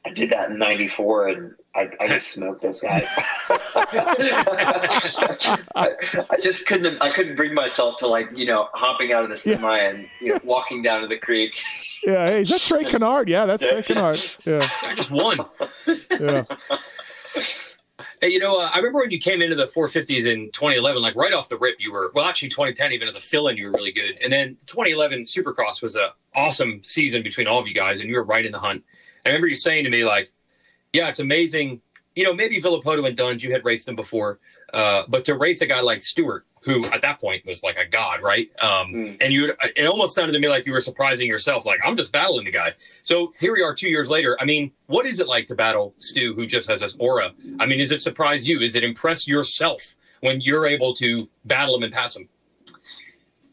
[0.08, 3.06] I did that in '94, and I, I just smoked those guys.
[3.50, 4.30] I,
[6.30, 7.02] I just couldn't.
[7.02, 10.32] I couldn't bring myself to like you know hopping out of the semi and you
[10.32, 11.52] know walking down to the creek.
[12.04, 13.28] Yeah, hey, is that Trey Canard?
[13.28, 14.30] Yeah, that's Trey Canard.
[14.46, 15.44] Yeah, I just won.
[16.18, 16.44] yeah.
[18.20, 21.14] Hey, you know, uh, I remember when you came into the 450s in 2011, like
[21.14, 23.66] right off the rip, you were, well, actually 2010, even as a fill in, you
[23.66, 24.18] were really good.
[24.20, 28.16] And then 2011 Supercross was a awesome season between all of you guys, and you
[28.16, 28.82] were right in the hunt.
[29.24, 30.30] I remember you saying to me, like,
[30.92, 31.80] yeah, it's amazing.
[32.14, 34.38] You know, maybe Villopoto and Dunge, you had raced them before,
[34.72, 37.86] uh, but to race a guy like Stewart, who at that point was like a
[37.86, 38.50] god, right?
[38.60, 41.96] Um, And you, it almost sounded to me like you were surprising yourself, like I'm
[41.96, 42.74] just battling the guy.
[43.02, 44.36] So here we are, two years later.
[44.40, 47.32] I mean, what is it like to battle Stu, who just has this aura?
[47.60, 48.60] I mean, does it surprise you?
[48.60, 52.28] Is it impress yourself when you're able to battle him and pass him?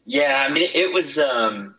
[0.04, 1.18] Yeah, I mean, it was.
[1.18, 1.76] Um,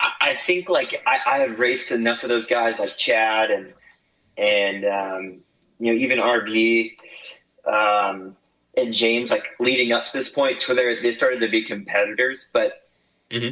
[0.00, 3.72] I, I think like I, I had raced enough of those guys, like Chad and
[4.36, 5.40] and um,
[5.78, 6.96] you know even RV
[7.66, 8.36] um,
[8.76, 11.64] and James, like leading up to this point, to where they they started to be
[11.64, 12.82] competitors, but.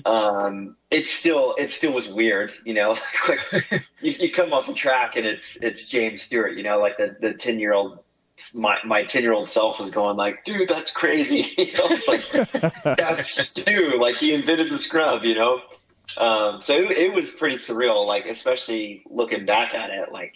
[0.06, 2.96] Um, it still it still was weird, you know.
[3.28, 3.40] like
[4.00, 7.16] you, you come off a track and it's it's James Stewart, you know, like the
[7.20, 7.98] the ten year old
[8.54, 11.54] my my ten year old self was going like, dude, that's crazy.
[11.58, 13.98] you know, it's like that's Stu.
[14.00, 15.60] Like he invented the scrub, you know.
[16.18, 20.12] Um, so it, it was pretty surreal, like especially looking back at it.
[20.12, 20.34] Like,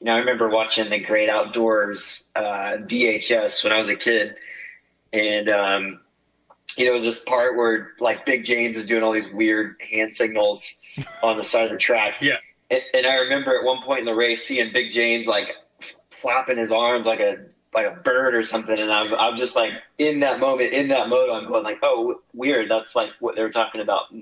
[0.00, 4.36] you know, I remember watching the Great Outdoors uh, VHS when I was a kid,
[5.12, 6.00] and um,
[6.76, 9.76] you know, it was this part where like Big James is doing all these weird
[9.90, 10.78] hand signals
[11.22, 12.14] on the side of the track.
[12.20, 12.36] Yeah.
[12.70, 15.48] And, and I remember at one point in the race seeing Big James like
[16.10, 17.38] flapping his arms like a
[17.72, 21.08] like a bird or something, and I'm I'm just like in that moment, in that
[21.08, 22.70] mode, I'm going like, oh, weird.
[22.70, 24.12] That's like what they were talking about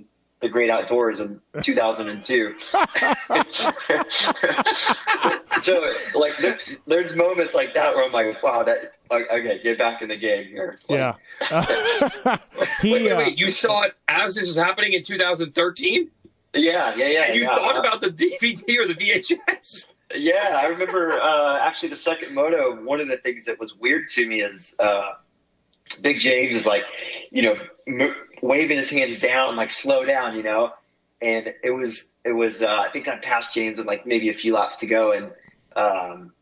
[0.40, 2.54] the Great Outdoors in 2002.
[5.60, 10.02] so like, there, there's moments like that where I'm like, wow, that okay, get back
[10.02, 10.78] in the game here.
[10.88, 11.14] Like, Yeah.
[12.82, 13.30] Wait, wait, uh.
[13.34, 16.10] You saw it as this was happening in 2013?
[16.54, 17.22] Yeah, yeah, yeah.
[17.24, 17.54] And you yeah.
[17.54, 19.88] thought about the DVD or the VHS?
[20.14, 22.82] Yeah, I remember uh, actually the second moto.
[22.82, 25.12] One of the things that was weird to me is uh,
[26.02, 26.84] Big James is like,
[27.30, 30.72] you know, m- waving his hands down, like slow down, you know.
[31.20, 32.62] And it was, it was.
[32.62, 35.32] Uh, I think I passed James with like maybe a few laps to go, and
[35.74, 36.32] um,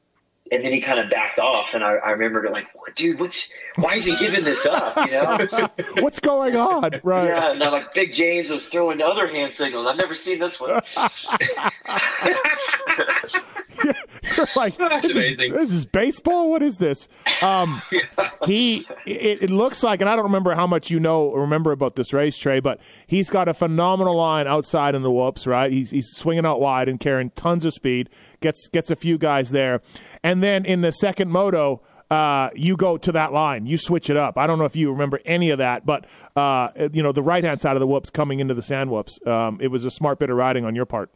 [0.52, 3.52] and then he kind of backed off, and I, I remember like, what, dude, what's
[3.76, 4.96] why is he giving this up?
[4.96, 5.68] You know,
[6.02, 6.90] what's going on?
[7.02, 7.28] Right?
[7.28, 9.86] Yeah, and I'm like Big James was throwing other hand signals.
[9.86, 10.80] I've never seen this one.
[14.36, 16.50] You're like, this is, this is, baseball.
[16.50, 17.08] What is this?
[17.42, 18.30] Um, yeah.
[18.44, 21.96] He, it, it, looks like, and I don't remember how much you know remember about
[21.96, 25.46] this race, Trey, but he's got a phenomenal line outside in the whoops.
[25.46, 28.10] Right, he's he's swinging out wide and carrying tons of speed.
[28.40, 29.80] Gets gets a few guys there,
[30.26, 31.82] and then in the second moto.
[32.08, 34.38] Uh, you go to that line, you switch it up.
[34.38, 37.42] I don't know if you remember any of that, but uh, you know the right
[37.42, 39.18] hand side of the whoops coming into the sand whoops.
[39.26, 41.10] Um, it was a smart bit of riding on your part.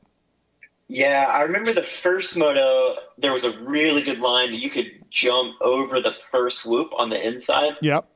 [0.88, 2.96] Yeah, I remember the first moto.
[3.18, 4.52] There was a really good line.
[4.52, 7.74] You could jump over the first whoop on the inside.
[7.80, 8.08] Yep.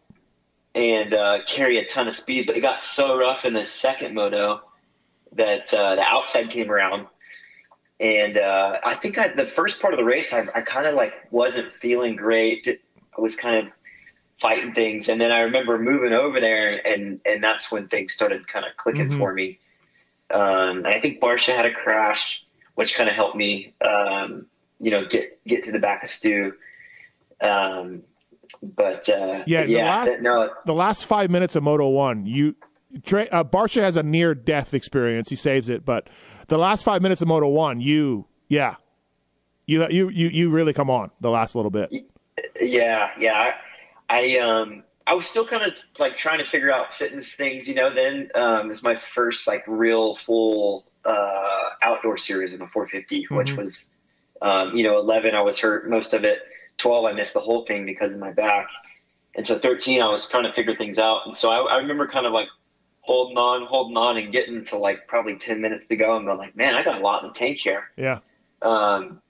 [0.74, 4.16] And uh, carry a ton of speed, but it got so rough in the second
[4.16, 4.62] moto
[5.30, 7.06] that uh, the outside came around,
[8.04, 10.94] and uh, I think I, the first part of the race, I, I kind of
[10.94, 12.80] like wasn't feeling great.
[13.16, 13.72] I was kind of
[14.42, 18.46] fighting things, and then I remember moving over there, and and that's when things started
[18.46, 19.18] kind of clicking mm-hmm.
[19.18, 19.58] for me.
[20.30, 24.46] Um, I think Barcia had a crash which kind of helped me, um,
[24.80, 26.52] you know, get get to the back of Stu.
[27.40, 28.02] Um,
[28.62, 32.26] but uh, yeah, yeah, the last, that, no, the last five minutes of Moto One,
[32.26, 32.54] you
[32.96, 35.28] uh, Barcia has a near death experience.
[35.28, 36.08] He saves it, but
[36.48, 38.76] the last five minutes of Moto One, you, yeah,
[39.66, 41.90] you you you you really come on the last little bit.
[42.60, 43.54] Yeah, yeah,
[44.08, 44.82] I, I um.
[45.06, 47.94] I was still kind of like trying to figure out fitness things, you know.
[47.94, 53.36] Then um, is my first like real full uh, outdoor series in the 450, mm-hmm.
[53.36, 53.86] which was,
[54.40, 56.38] um, you know, 11 I was hurt most of it.
[56.78, 58.66] 12 I missed the whole thing because of my back,
[59.34, 61.26] and so 13 I was trying to figure things out.
[61.26, 62.48] And so I, I remember kind of like
[63.04, 66.38] holding on, holding on, and getting to like probably 10 minutes to go, and going
[66.38, 67.84] like, man, I got a lot in the tank here.
[67.96, 68.20] Yeah.
[68.62, 69.20] Um.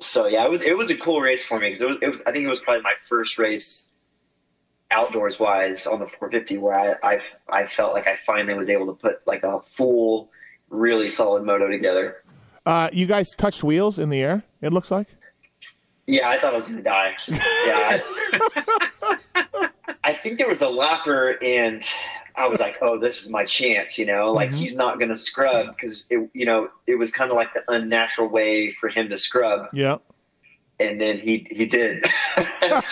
[0.00, 2.08] So yeah, it was it was a cool race for me because it was it
[2.08, 3.90] was I think it was probably my first race
[4.90, 8.86] outdoors wise on the 450 where I, I I felt like I finally was able
[8.86, 10.30] to put like a full
[10.68, 12.22] really solid moto together.
[12.66, 14.42] Uh, you guys touched wheels in the air.
[14.60, 15.06] It looks like.
[16.06, 17.16] Yeah, I thought I was going to die.
[17.28, 19.68] Yeah, I,
[20.04, 21.82] I, think there was a lapper, and
[22.36, 24.58] I was like, "Oh, this is my chance." You know, like mm-hmm.
[24.58, 27.62] he's not going to scrub because it, you know, it was kind of like the
[27.68, 29.68] unnatural way for him to scrub.
[29.72, 29.98] Yeah.
[30.78, 32.04] And then he he did,
[32.36, 32.82] and I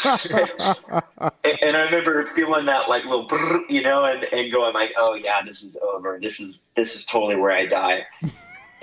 [1.85, 3.29] remember feeling that like little,
[3.69, 6.19] you know, and, and going like, "Oh yeah, this is over.
[6.23, 8.07] This is this is totally where I die."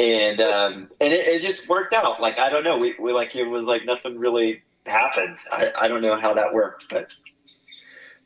[0.01, 2.21] and um, and it, it, just worked out.
[2.21, 5.37] Like I don't know, we, we like it was like nothing really happened.
[5.51, 7.07] I, I don't know how that worked, but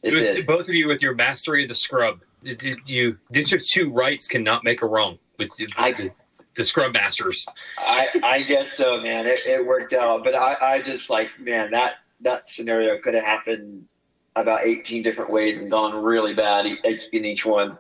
[0.06, 0.46] it, it was did.
[0.46, 2.22] both of you with your mastery of the scrub.
[2.44, 6.12] It, you these are two rights cannot make a wrong with the, I, the,
[6.56, 7.46] the scrub masters.
[7.78, 9.26] I I guess so, man.
[9.26, 13.24] It, it worked out, but I I just like man that that scenario could have
[13.24, 13.88] happened
[14.36, 17.78] about 18 different ways and gone really bad in each one.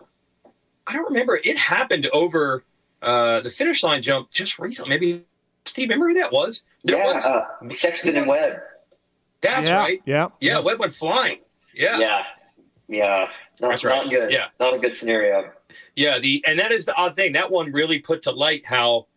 [0.88, 1.40] I don't remember.
[1.44, 2.64] It happened over
[3.02, 4.90] uh, the finish line jump just recently.
[4.90, 5.26] Maybe
[5.66, 6.64] Steve, remember who that was?
[6.84, 8.58] There yeah, was, uh, Sexton and Webb.
[9.42, 10.02] That's yeah, right.
[10.06, 10.60] Yeah, yeah.
[10.60, 11.40] Webb went flying.
[11.76, 12.24] Yeah, yeah,
[12.88, 13.28] yeah.
[13.62, 14.04] Not, That's right.
[14.04, 14.32] Not good.
[14.32, 15.52] Yeah, not a good scenario.
[15.96, 17.34] Yeah, the and that is the odd thing.
[17.34, 19.08] That one really put to light how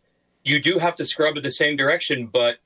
[0.45, 2.57] you do have to scrub in the same direction, but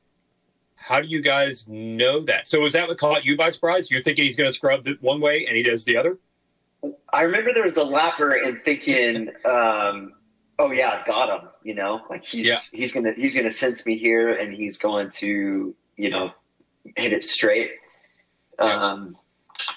[0.76, 2.48] how do you guys know that?
[2.48, 3.90] So was that what caught you by surprise?
[3.90, 6.18] You're thinking he's going to scrub one way and he does the other?
[7.12, 10.14] I remember there was a lapper and thinking, um,
[10.58, 11.48] oh yeah, I've got him.
[11.62, 12.58] You know, like he's yeah.
[12.72, 16.32] he's gonna he's gonna sense me here, and he's going to you know
[16.96, 17.70] hit it straight.
[18.58, 19.16] Um,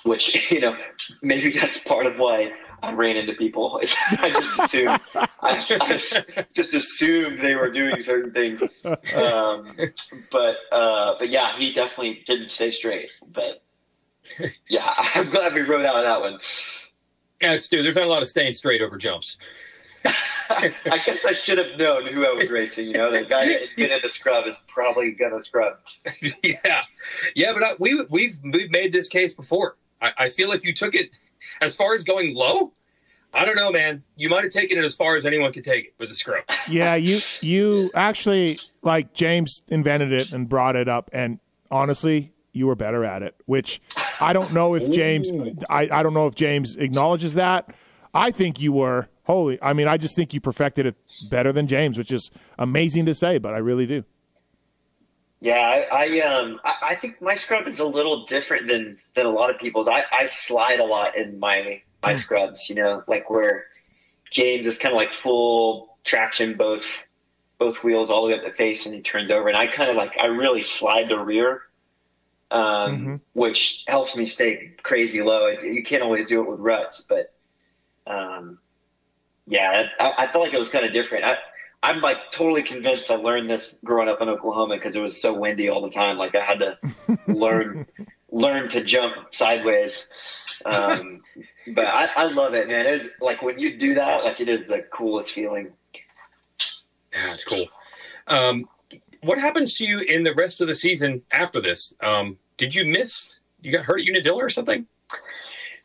[0.03, 0.75] which you know
[1.21, 2.51] maybe that's part of why
[2.83, 3.81] I ran into people.
[4.19, 8.61] I just assumed I, I, just assumed they were doing certain things.
[9.15, 9.75] Um,
[10.31, 13.09] but uh, but yeah, he definitely didn't stay straight.
[13.27, 13.63] But
[14.69, 16.39] yeah, I'm glad we wrote out of that one.
[17.41, 19.37] Yeah, Stu, there's not a lot of staying straight over jumps.
[20.49, 22.87] I guess I should have known who I was racing.
[22.87, 25.77] You know, the guy that's been in the scrub is probably gonna scrub.
[26.43, 26.83] yeah,
[27.35, 29.77] yeah, but I, we we've we've made this case before.
[30.01, 31.17] I, I feel like you took it
[31.61, 32.73] as far as going low.
[33.33, 34.03] I don't know, man.
[34.15, 36.43] You might have taken it as far as anyone could take it with the scrub.
[36.67, 41.39] Yeah, you you actually like James invented it and brought it up, and
[41.69, 43.35] honestly, you were better at it.
[43.45, 43.81] Which
[44.19, 45.31] I don't know if James
[45.69, 47.75] I, I don't know if James acknowledges that.
[48.15, 49.61] I think you were holy.
[49.61, 50.95] I mean, I just think you perfected it
[51.29, 54.03] better than James, which is amazing to say, but I really do.
[55.41, 59.25] Yeah, I, I um I, I, think my scrub is a little different than than
[59.25, 59.87] a lot of people's.
[59.87, 62.17] I, I slide a lot in my my mm.
[62.17, 63.65] scrubs, you know, like where
[64.31, 66.85] James is kind of like full traction both
[67.59, 69.89] both wheels all the way up the face and he turns over and I kind
[69.89, 71.63] of like I really slide the rear
[72.51, 72.59] um,
[73.05, 73.21] Mhm.
[73.33, 75.47] which helps me stay crazy low.
[75.47, 77.33] You can't always do it with ruts, but
[78.07, 78.59] um,
[79.47, 81.25] yeah, I, I felt like it was kind of different.
[81.25, 81.37] I,
[81.83, 85.37] I'm like totally convinced I learned this growing up in Oklahoma because it was so
[85.37, 86.17] windy all the time.
[86.17, 86.77] Like I had to
[87.31, 87.85] learn
[88.31, 90.07] learn to jump sideways.
[90.65, 91.21] Um,
[91.73, 92.85] but I, I love it, man.
[92.87, 95.73] It's like when you do that, like it is the coolest feeling.
[97.13, 97.65] Yeah, it's cool.
[98.27, 98.67] Um,
[99.21, 101.93] what happens to you in the rest of the season after this?
[102.01, 103.39] Um, did you miss?
[103.61, 104.85] You got hurt at Unadilla or something?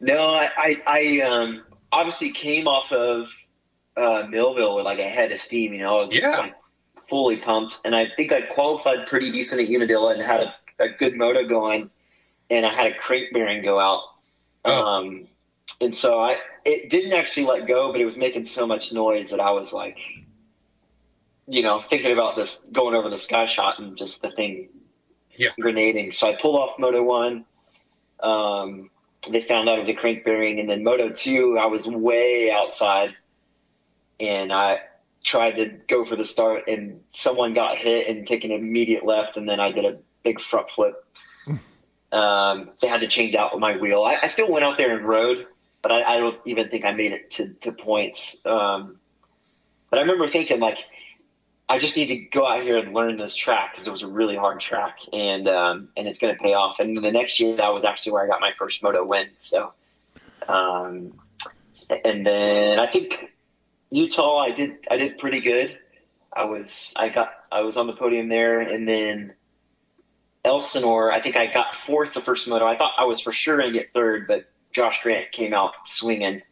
[0.00, 3.28] No, I, I, I um, obviously came off of
[3.96, 5.72] uh, Millville with like a head of steam.
[5.72, 6.38] You know, I was Yeah.
[6.38, 6.54] like
[7.08, 10.88] fully pumped, and I think I qualified pretty decent at Unadilla and had a, a
[10.90, 11.90] good moto going,
[12.50, 14.02] and I had a crank bearing go out.
[14.64, 14.72] Oh.
[14.72, 15.28] Um,
[15.80, 19.30] and so I it didn't actually let go, but it was making so much noise
[19.30, 19.96] that I was like,
[21.46, 24.68] you know, thinking about this going over the sky shot and just the thing
[25.36, 25.50] Yeah.
[25.58, 26.12] grenading.
[26.12, 27.44] So I pulled off Moto One.
[28.20, 28.90] Um,
[29.30, 32.50] they found out it was a crank bearing, and then Moto Two, I was way
[32.50, 33.14] outside,
[34.20, 34.80] and I
[35.24, 39.36] tried to go for the start, and someone got hit and took an immediate left,
[39.36, 41.04] and then I did a big front flip.
[42.12, 44.02] um, they had to change out my wheel.
[44.02, 45.46] I, I still went out there and rode,
[45.82, 48.36] but I, I don't even think I made it to, to points.
[48.44, 48.98] Um,
[49.88, 50.78] but I remember thinking like,
[51.68, 54.08] I just need to go out here and learn this track because it was a
[54.08, 56.80] really hard track, and um, and it's going to pay off.
[56.80, 59.28] And the next year, that was actually where I got my first moto win.
[59.38, 59.72] So,
[60.48, 61.12] um,
[62.04, 63.30] and then I think
[63.90, 65.78] Utah, I did I did pretty good.
[66.32, 69.34] I was I got I was on the podium there, and then
[70.44, 72.66] Elsinore, I think I got fourth the first moto.
[72.66, 75.72] I thought I was for sure going to get third, but Josh Grant came out
[75.86, 76.42] swinging.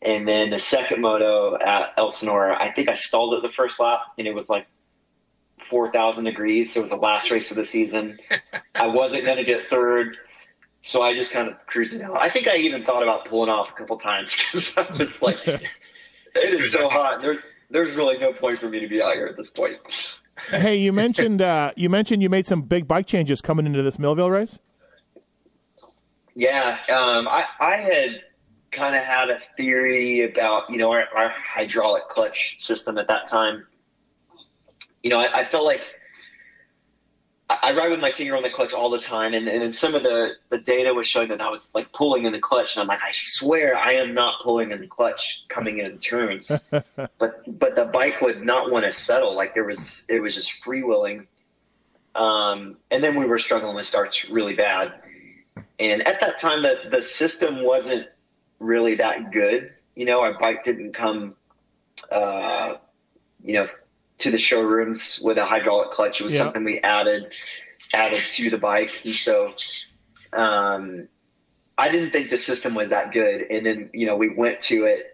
[0.00, 4.00] And then the second moto at Elsinore, I think I stalled it the first lap,
[4.18, 4.66] and it was like
[5.70, 6.72] 4,000 degrees.
[6.72, 8.18] So it was the last race of the season.
[8.74, 10.16] I wasn't going to get third,
[10.82, 12.20] so I just kind of cruised it out.
[12.20, 15.38] I think I even thought about pulling off a couple times because I was like,
[16.34, 17.22] it is so hot.
[17.22, 17.38] There,
[17.70, 19.78] there's really no point for me to be out here at this point.
[20.48, 23.98] Hey, you mentioned uh, you mentioned you made some big bike changes coming into this
[23.98, 24.58] Millville race.
[26.34, 28.22] Yeah, um, I, I had
[28.70, 33.28] kind of had a theory about you know our, our hydraulic clutch system at that
[33.28, 33.66] time.
[35.02, 35.82] You know, I, I felt like
[37.48, 40.02] I, ride with my finger on the clutch all the time, and, and some of
[40.02, 42.86] the, the data was showing that I was like pulling in the clutch, and I'm
[42.86, 46.68] like, I swear I am not pulling in the clutch coming in turns,
[47.18, 49.34] but but the bike would not want to settle.
[49.34, 51.26] Like there was, it was just freewheeling.
[52.14, 54.92] Um, and then we were struggling with starts really bad.
[55.78, 58.06] And at that time, the, the system wasn't
[58.58, 59.72] really that good.
[59.94, 61.34] You know, our bike didn't come,
[62.10, 62.74] uh,
[63.42, 63.68] you know,
[64.22, 66.20] to the showrooms with a hydraulic clutch.
[66.20, 66.40] It was Yeah.
[66.40, 67.32] something we added
[67.92, 69.54] added to the bikes, and so
[70.32, 71.08] um,
[71.76, 73.42] I didn't think the system was that good.
[73.50, 75.06] And then you know, we went to it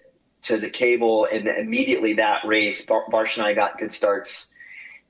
[0.43, 4.53] to the cable, and immediately that race, Bar- Barsh and I got good starts.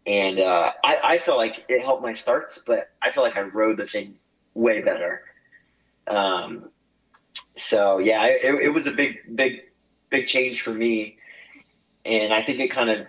[0.06, 3.42] And uh, I, I felt like it helped my starts, but I feel like I
[3.42, 4.14] rode the thing
[4.54, 5.20] way better.
[6.06, 6.70] Um,
[7.56, 9.60] so yeah, it, it was a big, big,
[10.08, 11.18] big change for me,
[12.06, 13.06] and I think it kind of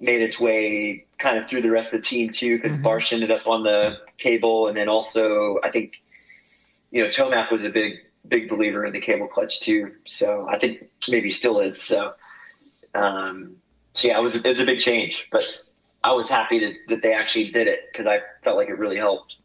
[0.00, 3.30] made its way kind of through the rest of the team too, because Barsh ended
[3.30, 6.02] up on the cable, and then also I think
[6.90, 9.92] you know Tomac was a big, big believer in the cable clutch too.
[10.06, 11.80] So I think maybe still is.
[11.80, 12.14] So,
[12.94, 13.56] um,
[13.94, 15.44] so yeah, it was it was a big change, but
[16.02, 18.96] I was happy that, that they actually did it because I felt like it really
[18.96, 19.36] helped.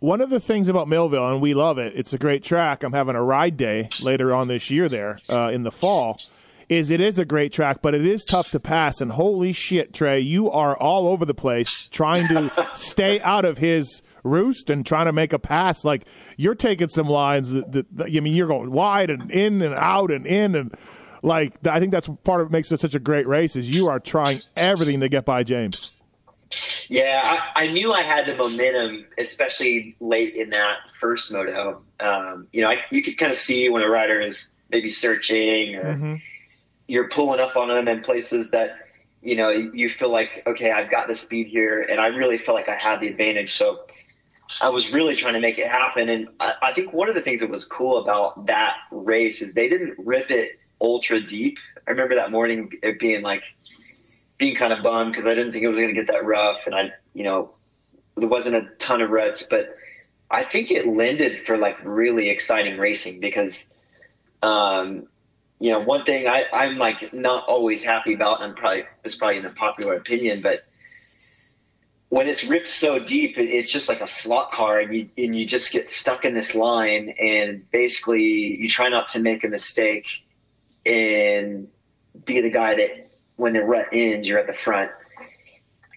[0.00, 2.84] One of the things about Millville, and we love it, it's a great track.
[2.84, 6.20] I'm having a ride day later on this year there uh, in the fall.
[6.68, 9.00] Is it is a great track, but it is tough to pass.
[9.00, 13.58] And holy shit, Trey, you are all over the place trying to stay out of
[13.58, 15.84] his roost and trying to make a pass.
[15.84, 16.06] Like
[16.36, 19.74] you're taking some lines that, that, that I mean, you're going wide and in and
[19.76, 20.74] out and in and
[21.22, 23.88] like I think that's part of what makes it such a great race is you
[23.88, 25.90] are trying everything to get by James.
[26.88, 27.20] Yeah,
[27.54, 31.82] I, I knew I had the momentum, especially late in that first moto.
[32.00, 35.76] Um, you know, I, you could kind of see when a rider is maybe searching
[35.76, 36.20] or
[36.88, 38.70] you're pulling up on them in places that
[39.22, 42.56] you know you feel like okay, I've got the speed here, and I really felt
[42.56, 43.56] like I had the advantage.
[43.56, 43.84] So
[44.60, 47.20] I was really trying to make it happen, and I, I think one of the
[47.20, 51.58] things that was cool about that race is they didn't rip it ultra deep.
[51.86, 53.42] I remember that morning it being like
[54.38, 56.58] being kind of bummed because I didn't think it was going to get that rough,
[56.66, 57.50] and I, you know,
[58.16, 59.76] there wasn't a ton of ruts, but
[60.30, 63.72] I think it lended for like really exciting racing because,
[64.42, 65.08] um,
[65.60, 69.38] you know, one thing I, I'm like not always happy about, and probably it's probably
[69.38, 70.64] an unpopular opinion, but
[72.10, 75.46] when it's ripped so deep, it's just like a slot car, and you and you
[75.46, 80.06] just get stuck in this line, and basically you try not to make a mistake
[80.86, 81.68] and
[82.24, 84.90] be the guy that when the rut ends, you're at the front.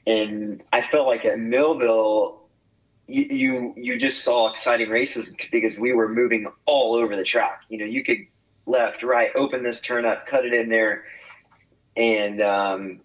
[0.05, 2.41] And I felt like at Millville,
[3.07, 7.62] you, you you just saw exciting races because we were moving all over the track.
[7.70, 8.26] You know, you could
[8.72, 11.03] left, right, open this turn up, cut it in there,
[11.95, 13.01] and um,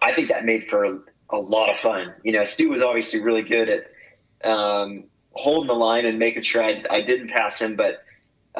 [0.00, 2.14] I think that made for a lot of fun.
[2.22, 6.62] You know, Stu was obviously really good at um, holding the line and making sure
[6.62, 8.02] I, I didn't pass him, but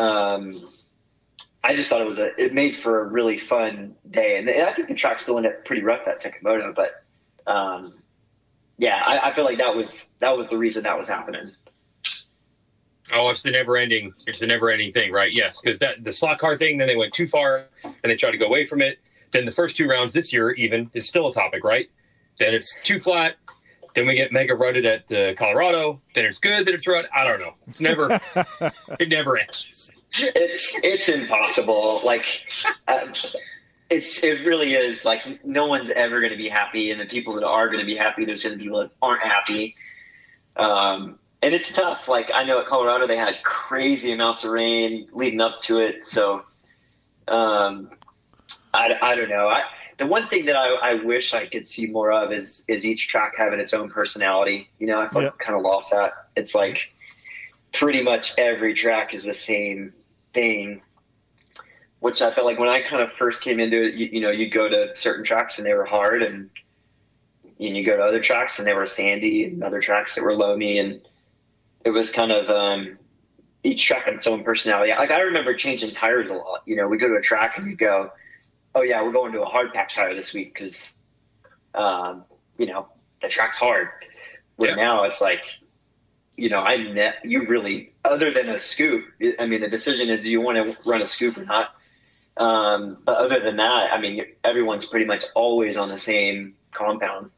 [0.01, 0.69] um,
[1.63, 4.73] I just thought it was a it made for a really fun day, and I
[4.73, 7.05] think the track still ended up pretty rough at Takamoto, but
[7.51, 7.95] um,
[8.79, 11.53] yeah, I, I feel like that was that was the reason that was happening.
[13.13, 14.13] Oh, it's the never ending.
[14.27, 15.33] It's the never ending thing, right?
[15.33, 16.79] Yes, because that the slot car thing.
[16.79, 18.99] Then they went too far, and they tried to go away from it.
[19.33, 21.89] Then the first two rounds this year, even, is still a topic, right?
[22.39, 23.37] Then it's too flat.
[23.95, 26.01] Then we get mega rutted at uh, Colorado.
[26.15, 26.67] Then it's good.
[26.67, 27.07] Then it's rut.
[27.15, 27.55] I don't know.
[27.69, 28.21] It's never.
[29.01, 29.91] it never ends.
[30.13, 32.01] It's it's impossible.
[32.05, 32.27] Like,
[32.89, 33.07] uh,
[33.91, 35.05] it's it really is.
[35.05, 37.87] Like, no one's ever going to be happy, and the people that are going to
[37.87, 39.77] be happy, there's going to be people that aren't happy.
[40.57, 42.09] Um, and it's tough.
[42.09, 46.05] Like I know at Colorado they had crazy amounts of rain leading up to it,
[46.05, 46.43] so
[47.29, 47.91] um,
[48.75, 49.49] I, I don't know.
[49.49, 49.63] I,
[49.99, 53.09] the one thing that I, I wish I could see more of is is each
[53.09, 54.69] track having its own personality.
[54.79, 55.31] You know, I Yeah.
[55.39, 56.13] kind of lost that.
[56.37, 56.91] It's like
[57.73, 59.93] pretty much every track is the same
[60.35, 60.83] thing.
[62.01, 64.31] Which I felt like when I kind of first came into it, you, you know,
[64.31, 66.49] you'd go to certain tracks and they were hard, and
[67.59, 70.35] and you go to other tracks and they were sandy, and other tracks that were
[70.35, 71.03] loamy, and
[71.85, 72.99] it was kind of um,
[73.63, 74.93] each track had its own personality.
[74.93, 76.63] Like I remember changing tires a lot.
[76.67, 78.11] You know, we go to a track and you go,
[78.75, 80.99] "Oh yeah, we're going to a hard pack tire this week because,
[81.75, 82.25] um,
[82.59, 82.89] you know,
[83.23, 83.89] the track's hard."
[84.57, 84.77] Where Yeah.
[84.77, 85.41] now it's like,
[86.37, 89.05] you know, I ne- you really other than a scoop.
[89.39, 91.75] I mean, the decision is do you want to run a scoop or not.
[92.37, 97.31] Um, but other than that, I mean, everyone's pretty much always on the same compound.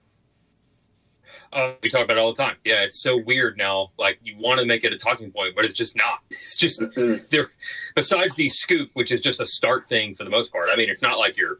[1.52, 2.56] Uh, we talk about it all the time.
[2.64, 3.92] Yeah, it's so weird now.
[3.98, 6.20] Like you want to make it a talking point, but it's just not.
[6.30, 7.28] It's just Mhm.
[7.28, 7.50] there.
[7.94, 10.68] Besides the scoop, which is just a start thing for the most part.
[10.72, 11.58] I mean, it's not like you're.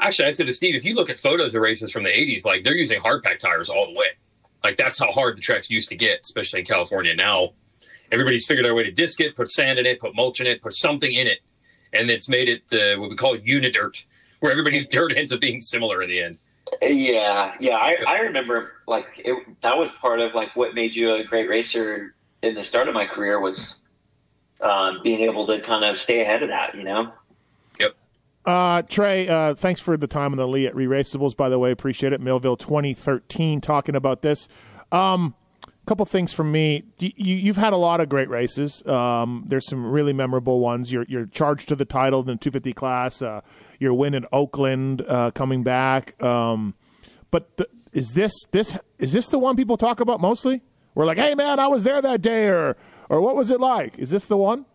[0.00, 2.44] Actually, I said to Steve, if you look at photos of races from the '80s,
[2.46, 4.06] like they're using hard pack tires all the way.
[4.62, 7.14] Like that's how hard the tracks used to get, especially in California.
[7.14, 7.52] Now,
[8.10, 10.46] everybody's figured out a way to disc it, put sand in it, put mulch in
[10.46, 11.40] it, put something in it,
[11.92, 14.04] and it's made it uh, what we call unidirt,
[14.40, 16.38] where everybody's dirt ends up being similar in the end.
[16.82, 17.76] Yeah, yeah.
[17.76, 21.48] I, I remember like it, that was part of like what made you a great
[21.48, 23.82] racer in the start of my career was
[24.60, 26.74] um, being able to kind of stay ahead of that.
[26.74, 27.12] You know.
[27.78, 27.96] Yep.
[28.44, 31.70] Uh, Trey, uh, thanks for the time on the Leatt Re-Raceables, by the way.
[31.70, 32.20] Appreciate it.
[32.20, 34.48] Millville 2013 talking about this.
[34.92, 35.34] Um,
[35.86, 36.84] couple things from me.
[36.98, 38.84] You, you've had a lot of great races.
[38.86, 40.92] Um, there's some really memorable ones.
[40.92, 43.22] You're, you're charged to the title in the 250 class.
[43.22, 43.42] Uh,
[43.78, 46.20] your win in Oakland uh, coming back.
[46.22, 46.74] Um,
[47.30, 50.62] but the, is this this is this the one people talk about mostly?
[50.94, 52.76] We're like, hey man, I was there that day, or
[53.08, 53.98] or what was it like?
[53.98, 54.66] Is this the one?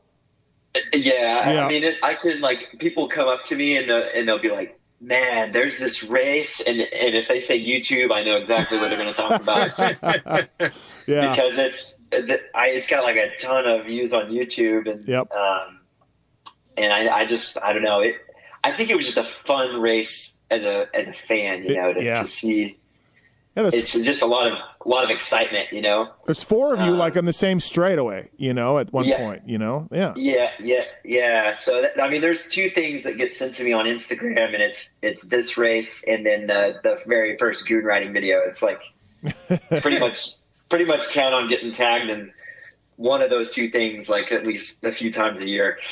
[0.94, 1.66] Yeah, Yeah.
[1.66, 4.40] I mean, it, I can like people come up to me and uh, and they'll
[4.40, 8.78] be like, "Man, there's this race," and and if they say YouTube, I know exactly
[8.78, 10.50] what they're going to talk about
[11.08, 11.34] Yeah.
[11.34, 12.00] because it's
[12.54, 15.32] I, it's got like a ton of views on YouTube and Yep.
[15.32, 15.80] um,
[16.78, 18.16] and I, I just I don't know it.
[18.64, 21.94] I think it was just a fun race as a as a fan, you know,
[21.94, 22.22] to, Yeah.
[22.22, 22.78] to see.
[23.64, 26.10] Yeah, It's just a lot of a lot of excitement, you know.
[26.26, 29.18] There's four of you Uh, like on the same straightaway, you know, at one Yeah.
[29.18, 29.88] point, you know?
[29.92, 30.14] Yeah.
[30.16, 31.52] Yeah, yeah, yeah.
[31.52, 34.62] So that, I mean, there's two things that get sent to me on Instagram, and
[34.64, 38.40] it's it's this race and then the the very first goon riding video.
[38.48, 38.80] It's like
[39.82, 40.30] pretty much
[40.70, 42.32] pretty much count on getting tagged in
[42.96, 45.78] one of those two things, like at least a few times a year.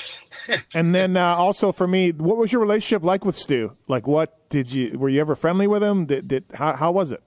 [0.75, 3.75] And then uh, also for me, what was your relationship like with Stu?
[3.87, 6.05] Like what did you were you ever friendly with him?
[6.05, 7.23] Did, did how how was it?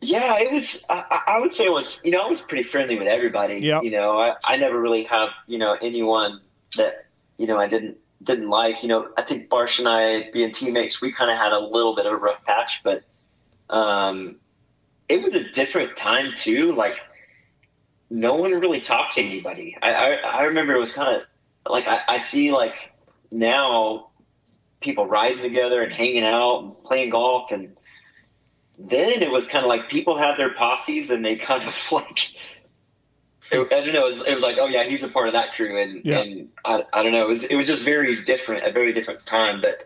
[0.00, 0.84] Yeah, it was.
[0.88, 2.00] I, I would say it was.
[2.04, 3.56] You know, I was pretty friendly with everybody.
[3.56, 3.84] Yep.
[3.84, 6.40] You know, I, I never really have you know anyone
[6.76, 8.76] that you know I didn't didn't like.
[8.82, 11.94] You know, I think Barsh and I being teammates, we kind of had a little
[11.94, 13.02] bit of a rough patch, but
[13.68, 14.36] um,
[15.08, 16.72] it was a different time too.
[16.72, 16.96] Like
[18.08, 19.76] no one really talked to anybody.
[19.82, 21.22] I I, I remember it was kind of
[21.70, 22.74] like I, I see like
[23.30, 24.08] now
[24.80, 27.76] people riding together and hanging out and playing golf and
[28.88, 32.28] then it was kind of like people had their posses and they kind of like
[33.52, 34.06] it, I don't know.
[34.06, 36.20] It was, it was like, oh yeah, he's a part of that crew, and Yeah.
[36.20, 37.24] and I, I don't know.
[37.24, 39.60] It was it was just very different, a very different time.
[39.60, 39.84] But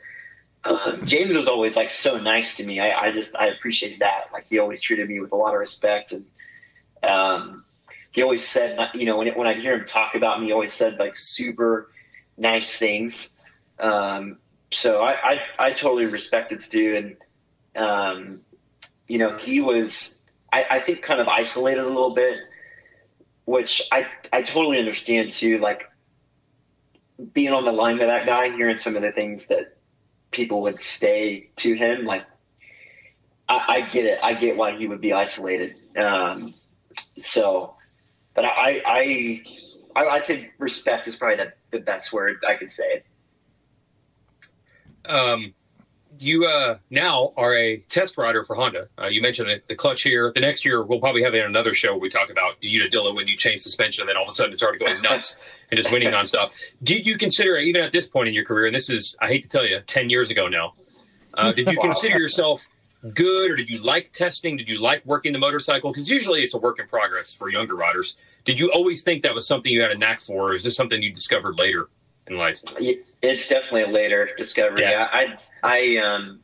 [0.65, 2.81] um, James was always like so nice to me.
[2.81, 4.25] I, I, just I appreciated that.
[4.33, 6.27] Like he always treated me with a lot of respect, and
[7.03, 7.65] um,
[8.13, 10.53] he always said, you know, when it, when I hear him talk about me, he
[10.53, 11.91] always said like super
[12.37, 13.31] nice things.
[13.79, 14.39] Um,
[14.71, 17.17] so I, I, I totally respected Stu,
[17.75, 18.41] and um,
[19.09, 20.21] you know he was
[20.53, 22.39] I, I think kind of isolated a little bit,
[23.45, 25.59] which I I totally understand too.
[25.59, 25.83] Like
[27.33, 29.77] being on the line with that guy, hearing some of the things that
[30.31, 32.25] people would say to him, like
[33.49, 34.19] I, I get it.
[34.23, 35.77] I get why he would be isolated.
[35.97, 36.55] Um,
[36.95, 37.77] so,
[38.35, 39.43] but I, I,
[39.97, 43.03] I, I'd say respect is probably the, the best word I could say.
[45.05, 45.55] Um,
[46.19, 48.89] you uh, now are a test rider for Honda.
[49.01, 50.33] Uh, you mentioned the, the, clutch here.
[50.35, 53.37] The next year, we'll probably have another show where we talk about Unadilla when you
[53.37, 55.37] change suspension, and then all of a sudden it started going nuts
[55.71, 56.51] and just winning nonstop.
[56.83, 59.43] Did you consider, even at this point in your career, and this is, I hate
[59.43, 60.75] to tell you, 10 years ago now,
[61.35, 62.69] uh, did you consider yourself
[63.13, 64.57] good, or did you like testing?
[64.57, 65.93] Did you like working the motorcycle?
[65.93, 68.17] Because usually it's a work in progress for younger riders.
[68.45, 70.77] Did you always think that was something you had a knack for, or is this
[70.77, 71.89] something you discovered later
[72.27, 72.63] in life?
[73.23, 74.83] It's definitely a later discovery.
[74.83, 75.09] Yeah.
[75.11, 76.41] I, I, um,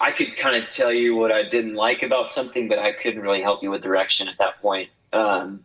[0.00, 3.20] I could kind of tell you what I didn't like about something, but I couldn't
[3.20, 4.90] really help you with direction at that point.
[5.12, 5.64] Um,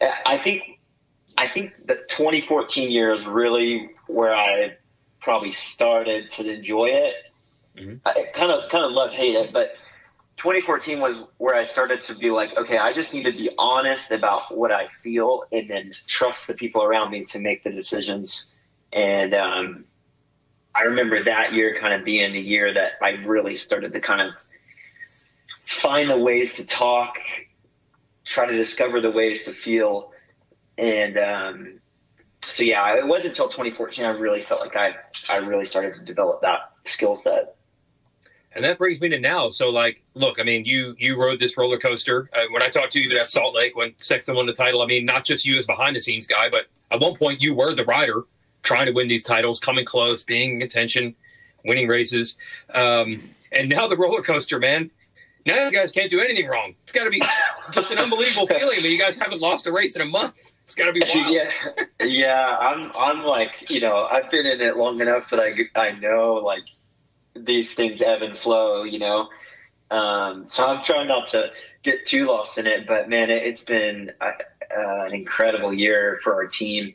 [0.00, 0.80] I think,
[1.36, 4.76] I think the 2014 year is really where I
[5.20, 7.14] probably started to enjoy it.
[7.76, 7.96] Mm-hmm.
[8.06, 9.74] I kind of, kind of love hate it, but
[10.42, 14.10] 2014 was where I started to be like, okay, I just need to be honest
[14.10, 18.50] about what I feel and then trust the people around me to make the decisions.
[18.92, 19.84] And um,
[20.74, 24.20] I remember that year kind of being the year that I really started to kind
[24.20, 24.34] of
[25.64, 27.18] find the ways to talk,
[28.24, 30.10] try to discover the ways to feel.
[30.76, 31.80] And um,
[32.42, 34.96] so, yeah, it wasn't until 2014 I really felt like I,
[35.30, 37.54] I really started to develop that skill set.
[38.54, 39.48] And that brings me to now.
[39.48, 42.28] So, like, look, I mean, you you rode this roller coaster.
[42.34, 44.86] Uh, when I talked to you at Salt Lake when Sexton won the title, I
[44.86, 47.74] mean, not just you as behind the scenes guy, but at one point you were
[47.74, 48.24] the rider
[48.62, 51.14] trying to win these titles, coming close, being in contention,
[51.64, 52.36] winning races.
[52.72, 54.90] Um, and now the roller coaster, man.
[55.44, 56.74] Now you guys can't do anything wrong.
[56.84, 57.22] It's got to be
[57.72, 58.78] just an unbelievable feeling.
[58.78, 60.34] I mean, you guys haven't lost a race in a month.
[60.64, 61.34] It's got to be wild.
[61.34, 61.50] Yeah,
[62.00, 62.56] yeah.
[62.60, 66.34] I'm, I'm like, you know, I've been in it long enough that I, I know
[66.34, 66.62] like
[67.34, 69.28] these things ebb and flow, you know.
[69.90, 71.50] Um, so I'm trying not to
[71.82, 72.86] get too lost in it.
[72.86, 74.32] But man, it, has been uh,
[74.76, 76.94] uh, an incredible year for our team,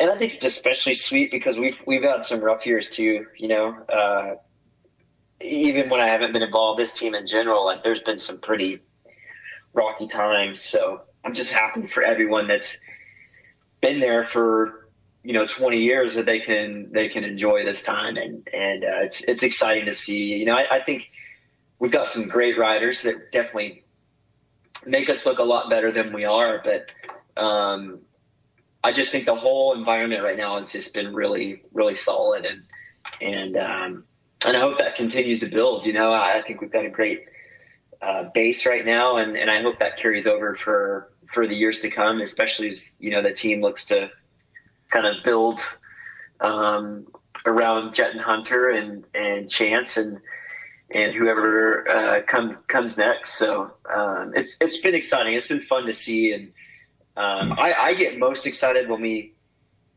[0.00, 3.26] and I think it's especially sweet because we've we've had some rough years too.
[3.38, 4.34] You know, uh,
[5.40, 8.80] even when I haven't been involved, this team in general, like there's been some pretty
[9.72, 10.60] rocky times.
[10.60, 12.78] So I'm just happy for everyone that's
[13.80, 14.83] been there for
[15.24, 18.16] you know 20 years that they can they can enjoy this time.
[18.16, 20.18] And and uh, it's it's exciting to see.
[20.18, 21.10] You know I, I, think
[21.78, 23.84] we've got some great riders that definitely
[24.86, 26.62] make us look a lot better than we are.
[26.62, 28.00] But um,
[28.84, 32.44] I just think the whole environment right now has just been really really solid.
[32.44, 32.62] And
[33.22, 34.04] and um,
[34.46, 35.86] and I hope that continues to build.
[35.86, 37.24] You know I, I think we've got a great
[38.02, 39.16] uh, base right now.
[39.16, 42.96] And and I hope that carries over for for the years to come especially as
[43.00, 44.10] you know the team looks to
[44.94, 45.60] kind of build
[46.40, 47.06] um,
[47.44, 50.20] around Jett and Hunter and and Chance and
[50.90, 53.34] and whoever uh, comes comes next.
[53.34, 55.34] So um, it's it's been exciting.
[55.34, 56.52] It's been fun to see, and
[57.16, 59.32] um, I, I, get most excited when we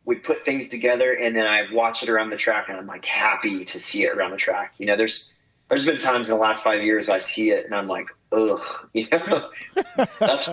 [0.05, 3.05] we put things together, and then I watch it around the track, and I'm like
[3.05, 4.73] happy to see it around the track.
[4.79, 5.35] You know, there's
[5.69, 8.61] there's been times in the last five years I see it, and I'm like, ugh,
[8.93, 9.49] you know,
[10.19, 10.49] that's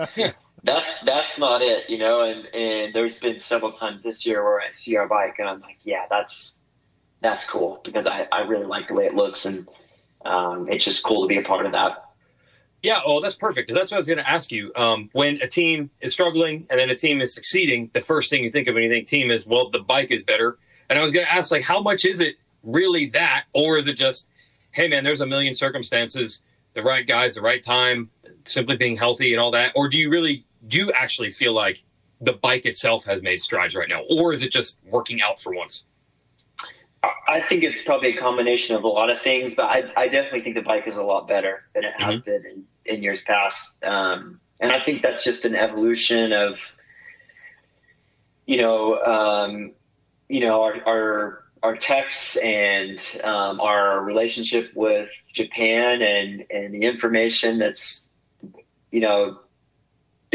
[0.65, 2.21] that that's not it, you know.
[2.21, 5.61] And and there's been several times this year where I see our bike and I'm
[5.61, 6.59] like, yeah, that's
[7.21, 9.67] that's cool because I I really like the way it looks and
[10.25, 12.03] um, it's just cool to be a part of that.
[12.81, 14.71] Yeah, oh, that's perfect because that's what I was going to ask you.
[14.75, 18.43] Um, when a team is struggling and then a team is succeeding, the first thing
[18.43, 20.59] you think of when you think team is, well, the bike is better.
[20.87, 23.87] And I was going to ask, like, how much is it really that, or is
[23.87, 24.27] it just,
[24.69, 26.43] hey, man, there's a million circumstances,
[26.75, 28.11] the right guys, the right time,
[28.45, 31.83] simply being healthy and all that, or do you really do you actually feel like
[32.21, 35.53] the bike itself has made strides right now, or is it just working out for
[35.53, 35.85] once?
[37.27, 40.41] I think it's probably a combination of a lot of things, but I, I definitely
[40.41, 42.29] think the bike is a lot better than it has mm-hmm.
[42.29, 43.75] been in, in, years past.
[43.83, 46.55] Um, and I think that's just an evolution of,
[48.45, 49.73] you know, um,
[50.29, 56.83] you know, our, our, our techs and um, our relationship with Japan and, and the
[56.83, 58.09] information that's,
[58.91, 59.39] you know,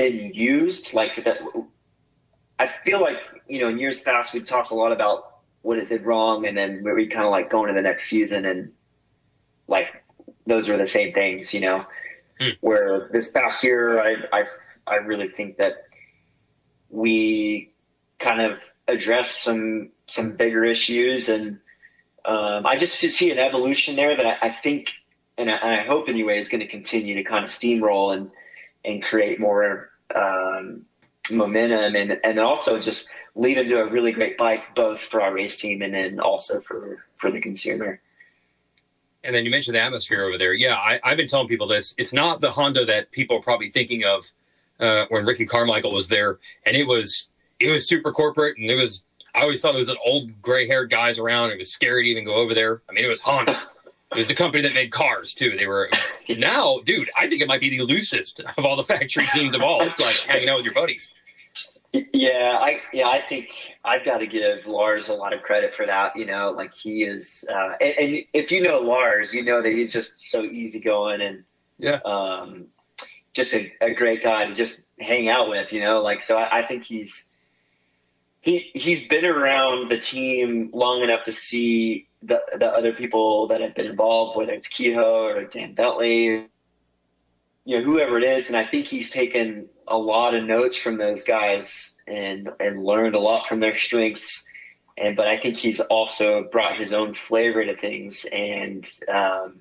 [0.00, 1.38] been used like that.
[2.58, 5.88] I feel like you know in years past we talked a lot about what it
[5.88, 8.72] did wrong, and then we kind of like going to the next season and
[9.68, 9.88] like
[10.46, 11.84] those were the same things, you know.
[12.40, 12.50] Hmm.
[12.60, 14.44] Where this past year, I I
[14.86, 15.84] I really think that
[16.88, 17.72] we
[18.18, 21.58] kind of addressed some some bigger issues, and
[22.24, 24.88] um, I just see an evolution there that I, I think,
[25.38, 28.30] and I, and I, hope anyway, is going to continue to kind of steamroll and
[28.84, 30.84] and create more um,
[31.30, 35.56] momentum, and and also just lead into a really great bike, both for our race
[35.56, 38.00] team and then also for for the consumer.
[39.22, 40.54] And then you mentioned the atmosphere over there.
[40.54, 41.94] Yeah, I, have been telling people this.
[41.98, 44.24] It's not the Honda that people are probably thinking of
[44.80, 48.76] uh, when Ricky Carmichael was there, and it was it was super corporate, and it
[48.76, 49.04] was.
[49.32, 51.50] I always thought it was an old gray haired guys around.
[51.50, 52.82] It was scary to even go over there.
[52.88, 53.62] I mean, it was Honda.
[54.12, 55.56] It was the company that made cars too.
[55.56, 55.88] They were
[56.28, 57.10] now, dude.
[57.16, 59.82] I think it might be the loosest of all the factory teams of all.
[59.82, 61.12] It's like hanging out with your buddies.
[61.92, 63.48] Yeah, I yeah, I think
[63.84, 66.14] I've got to give Lars a lot of credit for that.
[66.14, 69.72] You know, like he is, uh, and, and, if you know Lars, you know that
[69.72, 71.42] he's just so easygoing and
[71.78, 72.66] yeah, um,
[73.32, 75.72] just a, a, great guy to just hang out with.
[75.72, 77.28] You know, like so I, I think he's
[78.40, 83.60] he he's been around the team long enough to see the the other people that
[83.60, 86.46] have been involved, whether it's Kehoe or Dan Betley,
[87.64, 90.96] you know, whoever it is, and I think he's taken a lot of notes from
[90.96, 94.44] those guys and and learned a lot from their strengths.
[94.96, 99.60] And but I think he's also brought his own flavor to things and um,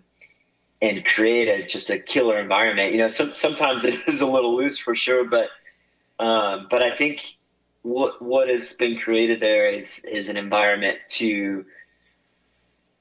[0.82, 2.93] and created just a killer environment.
[2.93, 5.49] You know, some, sometimes it is a little loose for sure, but
[6.23, 7.21] um, but I think
[7.89, 11.65] what what has been created there is is an environment to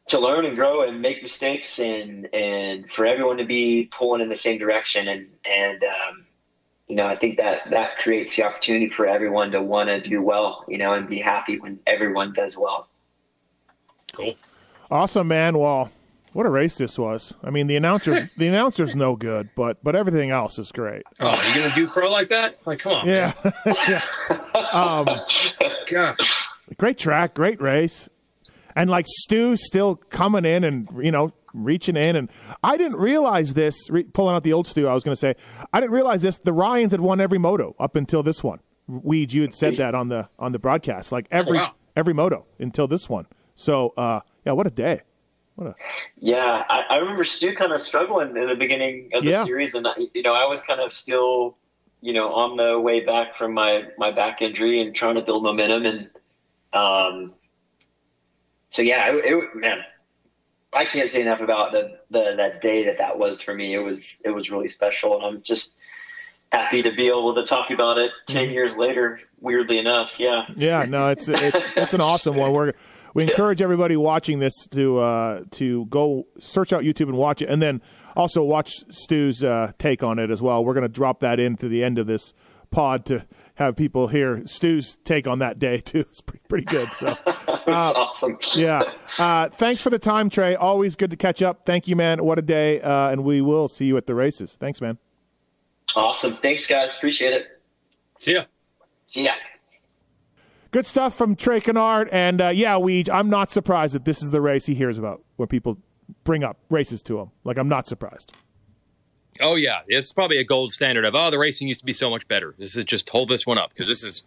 [0.08, 4.28] to learn and grow and make mistakes and and for everyone to be pulling in
[4.28, 6.26] the same direction and and um,
[6.88, 10.22] you know, I think that that creates the opportunity for everyone to want to do
[10.22, 12.88] well, you know, and be happy when everyone does well.
[14.14, 14.34] Cool.
[14.90, 15.58] Awesome, man.
[15.58, 15.92] Well,
[16.38, 17.34] what a race this was.
[17.42, 21.02] I mean, the announcer, the announcer's no good, but but everything else is great.
[21.18, 22.64] Oh, you gonna do throw like that?
[22.64, 23.08] Like, come on.
[23.08, 23.32] Yeah,
[23.66, 24.02] yeah.
[24.70, 25.08] Um,
[25.90, 26.44] Gosh.
[26.76, 28.08] Great track, great race,
[28.76, 32.14] and like Stu still coming in and you know reaching in.
[32.14, 32.30] And
[32.62, 35.34] I didn't realize this, re- pulling out the old Stu, I was going to say,
[35.72, 36.38] I didn't realize this.
[36.38, 38.60] The Ryans had won every moto up until this one.
[38.86, 41.74] Weed, you had said that on the on the broadcast, like every oh, wow.
[41.96, 43.26] every moto until this one.
[43.56, 45.00] So uh, yeah, what a day!
[45.58, 45.74] A
[46.18, 46.64] yeah.
[46.68, 49.44] I, I remember Stu kind of struggling in the beginning of the yeah.
[49.44, 51.56] series, and you know I was kind of still
[52.00, 55.42] you know on the way back from my my back injury and trying to build
[55.42, 56.10] momentum, and
[56.72, 57.34] um,
[58.70, 59.78] so yeah, it, it man,
[60.72, 63.74] I can't say enough about the, the that day that that was for me.
[63.74, 65.76] It was it was really special, and I'm just
[66.52, 68.52] happy to be able to talk about it 10 mm-hmm.
[68.52, 69.20] years later.
[69.40, 70.46] Weirdly enough, yeah.
[70.56, 72.52] Yeah, no, it's it's it's an awesome one.
[72.52, 72.72] We're
[73.18, 77.48] we encourage everybody watching this to uh, to go search out YouTube and watch it,
[77.48, 77.82] and then
[78.14, 80.64] also watch Stu's uh, take on it as well.
[80.64, 82.32] We're going to drop that into the end of this
[82.70, 85.98] pod to have people hear Stu's take on that day too.
[85.98, 86.92] It's pretty, pretty good.
[86.92, 88.38] So, uh, awesome.
[88.54, 88.84] yeah.
[89.18, 90.54] Uh, thanks for the time, Trey.
[90.54, 91.66] Always good to catch up.
[91.66, 92.22] Thank you, man.
[92.24, 92.80] What a day.
[92.80, 94.56] Uh, and we will see you at the races.
[94.60, 94.96] Thanks, man.
[95.96, 96.34] Awesome.
[96.34, 96.96] Thanks, guys.
[96.96, 97.60] Appreciate it.
[98.20, 98.44] See ya.
[99.08, 99.32] See ya.
[100.70, 102.08] Good stuff from Trey Canard.
[102.12, 103.04] And uh, yeah, we.
[103.10, 105.78] I'm not surprised that this is the race he hears about when people
[106.24, 107.30] bring up races to him.
[107.44, 108.32] Like I'm not surprised.
[109.40, 112.10] Oh yeah, it's probably a gold standard of oh the racing used to be so
[112.10, 112.54] much better.
[112.58, 114.24] This is just hold this one up because this is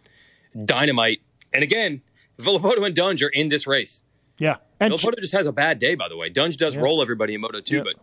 [0.64, 1.20] dynamite.
[1.52, 2.02] And again,
[2.38, 4.02] Villopoto and Dunge are in this race.
[4.38, 5.94] Yeah, and Villopoto just has a bad day.
[5.94, 6.80] By the way, Dunge does yeah.
[6.80, 7.82] roll everybody in Moto two, yeah.
[7.84, 7.96] but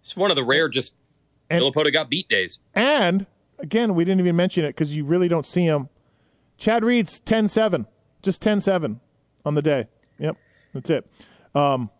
[0.00, 0.92] it's one of the rare just
[1.48, 2.58] and, Villopoto got beat days.
[2.74, 3.26] And
[3.58, 5.88] again, we didn't even mention it because you really don't see him.
[6.58, 7.86] Chad Reed's 10-7,
[8.22, 9.00] just 10-7
[9.44, 9.86] on the day.
[10.18, 10.36] Yep,
[10.72, 11.06] that's it.
[11.54, 11.90] Um,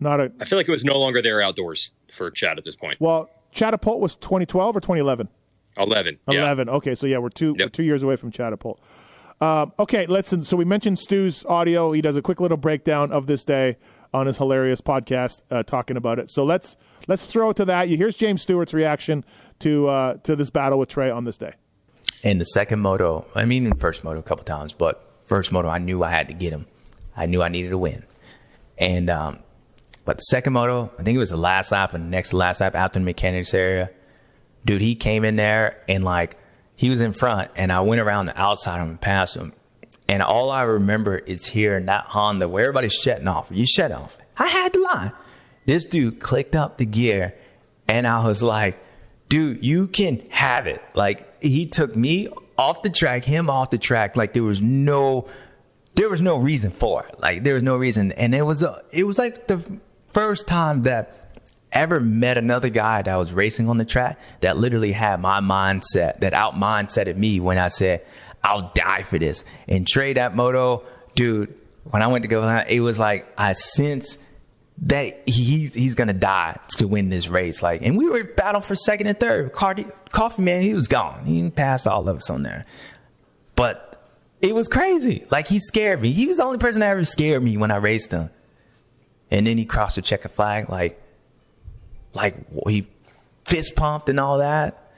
[0.00, 0.32] not a.
[0.40, 3.00] I feel like it was no longer there outdoors for Chad at this point.
[3.00, 5.28] Well, Chatapult was 2012 or 2011?
[5.76, 6.18] 11.
[6.28, 6.68] 11.
[6.68, 6.74] Yeah.
[6.74, 7.66] Okay, so yeah, we're two yep.
[7.66, 8.78] we're two years away from Chatapult.
[9.40, 10.44] Uh, okay, listen.
[10.44, 11.92] So we mentioned Stu's audio.
[11.92, 13.76] He does a quick little breakdown of this day
[14.14, 16.30] on his hilarious podcast, uh, talking about it.
[16.30, 16.76] So let's
[17.08, 17.88] let's throw it to that.
[17.88, 19.24] Here's James Stewart's reaction
[19.60, 21.54] to uh, to this battle with Trey on this day.
[22.22, 25.68] In the second moto, I mean, in first moto a couple times, but first moto,
[25.68, 26.66] I knew I had to get him.
[27.16, 28.04] I knew I needed to win,
[28.78, 29.38] and um,
[30.04, 32.60] but the second moto, I think it was the last lap and the next last
[32.60, 33.90] lap after the mechanics area.
[34.64, 36.36] Dude, he came in there and like
[36.76, 39.52] he was in front and I went around the outside of him and passed him.
[40.08, 43.48] And all I remember is hearing that Honda where everybody's shutting off.
[43.50, 44.18] You shut off.
[44.36, 45.12] I had to lie.
[45.64, 47.34] This dude clicked up the gear
[47.86, 48.82] and I was like,
[49.32, 50.82] dude, you can have it.
[50.92, 52.28] Like he took me
[52.58, 54.14] off the track, him off the track.
[54.14, 55.26] Like there was no
[55.94, 57.18] there was no reason for it.
[57.18, 59.64] Like there was no reason, and it was a, it was like the
[60.08, 61.38] first time that
[61.72, 66.20] ever met another guy that was racing on the track that literally had my mindset,
[66.20, 68.04] that out mindset of me when I said,
[68.44, 69.44] I'll die for this.
[69.66, 71.54] And Trey that moto, dude,
[71.84, 74.18] when I went to go, it was like I sense
[74.78, 77.62] that he's he's gonna die to win this race.
[77.62, 79.52] Like, and we were battling for second and third.
[79.52, 81.24] Cardi, Coffee Man, he was gone.
[81.24, 82.66] He passed all of us on there.
[83.54, 83.92] But
[84.40, 85.24] it was crazy.
[85.30, 86.12] Like he scared me.
[86.12, 88.30] He was the only person that ever scared me when I raced him.
[89.30, 90.68] And then he crossed the checkered flag.
[90.68, 91.00] Like,
[92.12, 92.86] like he
[93.44, 94.90] fist pumped and all that.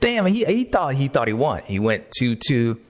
[0.00, 1.62] Damn, he he thought he thought he won.
[1.64, 2.80] He went two two,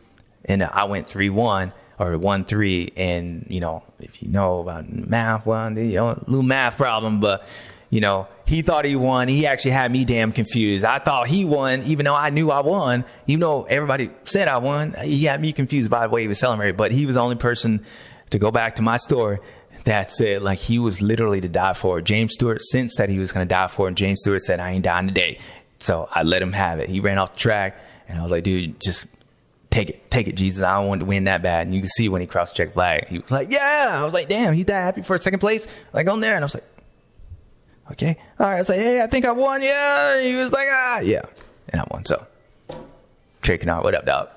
[0.45, 2.93] and I went three one or one three.
[2.97, 7.21] And you know, if you know about math, one you know, a little math problem,
[7.21, 7.47] but
[7.91, 9.29] you know, he thought he won.
[9.29, 10.85] He actually had me damn confused.
[10.85, 13.05] I thought he won, even though I knew I won.
[13.27, 16.39] Even though everybody said I won, he had me confused by the way he was
[16.39, 16.77] celebrating.
[16.77, 17.85] But he was the only person
[18.31, 19.39] to go back to my story
[19.85, 22.03] that said like he was literally to die for.
[22.03, 24.73] James Stewart since said he was going to die for, and James Stewart said I
[24.73, 25.39] ain't dying today.
[25.79, 26.89] So I let him have it.
[26.91, 27.79] He ran off the track,
[28.09, 29.07] and I was like, dude, just
[29.71, 30.63] take it, take it, Jesus.
[30.63, 31.67] I don't want to win that bad.
[31.67, 33.91] And you can see when he crossed the check flag, he was like, yeah.
[33.93, 36.35] I was like, damn, he's that happy for second place, like on there.
[36.35, 36.65] And I was like,
[37.93, 38.55] okay, all right.
[38.55, 39.63] I was like, hey, I think I won.
[39.63, 40.21] Yeah.
[40.21, 41.23] He was like, ah, yeah,
[41.69, 42.05] and I won.
[42.05, 42.27] So,
[43.43, 44.29] Trey Canard, what up, dog?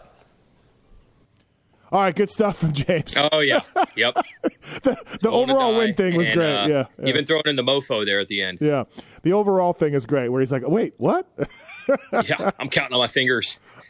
[1.92, 3.18] All right, good stuff from James.
[3.34, 3.60] Oh yeah,
[3.98, 4.16] yep.
[4.84, 6.56] the the overall win thing was and, great.
[6.56, 7.10] uh, yeah, yeah.
[7.10, 8.60] Even throwing in the mofo there at the end.
[8.62, 8.86] yeah.
[9.24, 10.30] The overall thing is great.
[10.30, 11.28] Where he's like, wait, what?
[12.14, 13.60] yeah, I'm counting on my fingers.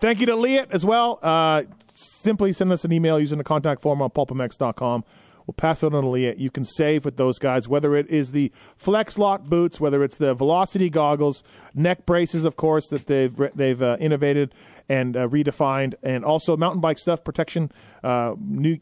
[0.00, 1.18] Thank you to Leatt as well.
[1.22, 5.04] Uh, simply send us an email using the contact form on pulpmx.com.
[5.48, 6.36] We'll pass it on to Leatt.
[6.36, 10.18] You can save with those guys, whether it is the Flex Lock boots, whether it's
[10.18, 11.42] the Velocity goggles,
[11.74, 14.52] neck braces, of course, that they've they've uh, innovated
[14.90, 17.72] and uh, redefined, and also mountain bike stuff, protection,
[18.04, 18.80] uh, knee,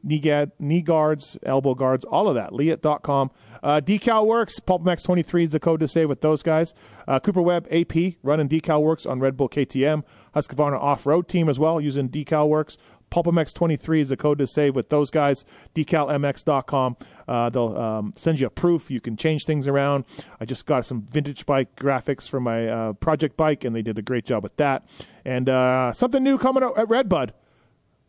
[0.59, 2.53] knee, guards, elbow guards, all of that.
[2.53, 3.31] Leatt.com.
[3.63, 6.75] Uh, Decal Works, PulpMX 23 is the code to save with those guys.
[7.07, 10.03] Uh, Cooper Webb, AP, running Decal Works on Red Bull KTM.
[10.37, 12.77] Husqvarna Off Road Team as well, using Decal Works.
[13.11, 15.45] PulpMX 23 is the code to save with those guys.
[15.75, 16.97] DecalMX.com.
[17.29, 18.91] Uh, they'll um, send you a proof.
[18.91, 20.05] You can change things around.
[20.41, 23.99] I just got some vintage bike graphics for my uh, project bike, and they did
[23.99, 24.85] a great job with that.
[25.25, 27.33] And uh, something new coming out at Redbud.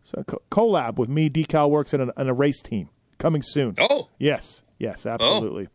[0.03, 3.75] So, co- collab with me, Decal Works, and, a- and a race team coming soon.
[3.79, 5.67] Oh, Yes, yes, absolutely.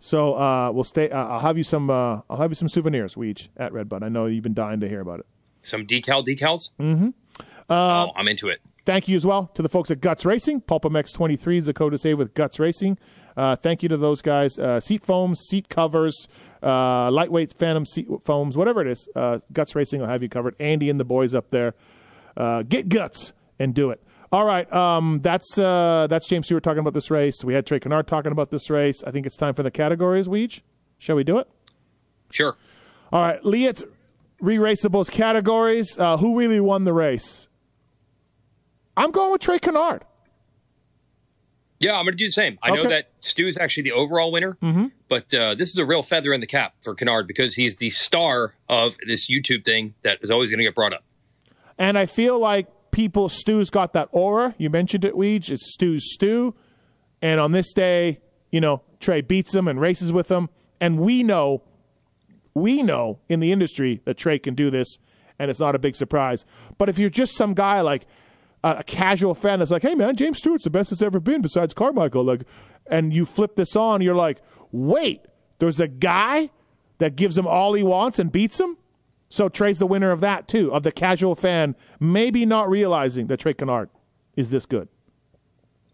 [0.00, 1.08] So uh, we'll stay.
[1.10, 1.88] Uh, I'll have you some.
[1.90, 4.02] Uh, I'll have you some souvenirs, Weege, at Redbud.
[4.02, 5.26] I know you've been dying to hear about it.
[5.64, 6.70] Some decal decals.
[6.78, 7.08] Mm-hmm.
[7.70, 8.60] oh, I'm into it.
[8.84, 10.60] Thank you as well to the folks at Guts Racing.
[10.60, 12.98] PulpMX 23 is the code to save with Guts Racing.
[13.36, 14.58] Uh, thank you to those guys.
[14.58, 16.28] Uh, seat foams, seat covers,
[16.62, 19.08] uh, lightweight Phantom seat foams, whatever it is.
[19.16, 20.54] Uh, Guts Racing will have you covered.
[20.60, 21.74] Andy and the boys up there.
[22.36, 24.02] Uh, get guts and do it.
[24.30, 27.44] All right, um, that's uh, that's James Stewart talking about this race.
[27.44, 29.02] We had Trey Canard talking about this race.
[29.04, 30.60] I think it's time for the categories, Weege.
[30.98, 31.48] Shall we do it?
[32.30, 32.56] Sure.
[33.12, 33.84] All right, Leatt
[34.40, 35.98] re-raceables categories.
[35.98, 37.48] Uh, who really won the race?
[38.96, 40.02] I'm going with Trey Canard.
[41.80, 42.58] Yeah, I'm going to do the same.
[42.62, 42.88] I know Okay.
[42.90, 44.92] that Stu's actually the overall winner, Mhm.
[45.08, 47.90] but uh, this is a real feather in the cap for Canard because he's the
[47.90, 51.02] star of this YouTube thing that is always going to get brought up.
[51.76, 54.54] And I feel like people, Stu's got that aura.
[54.56, 55.50] You mentioned it, Weege.
[55.50, 56.54] It's Stu's Stu.
[57.20, 58.20] And on this day,
[58.52, 60.48] you know, Trey beats him and races with him.
[60.80, 61.62] And we know,
[62.54, 64.98] we know in the industry that Trey can do this,
[65.38, 66.44] and it's not a big surprise.
[66.78, 68.06] But if you're just some guy like
[68.62, 71.74] a, casual fan that's like, hey, man, James Stewart's the best it's ever been besides
[71.74, 72.42] Carmichael, like,
[72.86, 74.40] and you flip this on, you're like,
[74.72, 75.20] wait,
[75.58, 76.50] there's a guy
[76.98, 78.78] that gives him all he wants and beats him?
[79.28, 83.40] So Trey's the winner of that too, of the casual fan, maybe not realizing that
[83.40, 83.90] Trey Canard
[84.36, 84.88] is this good.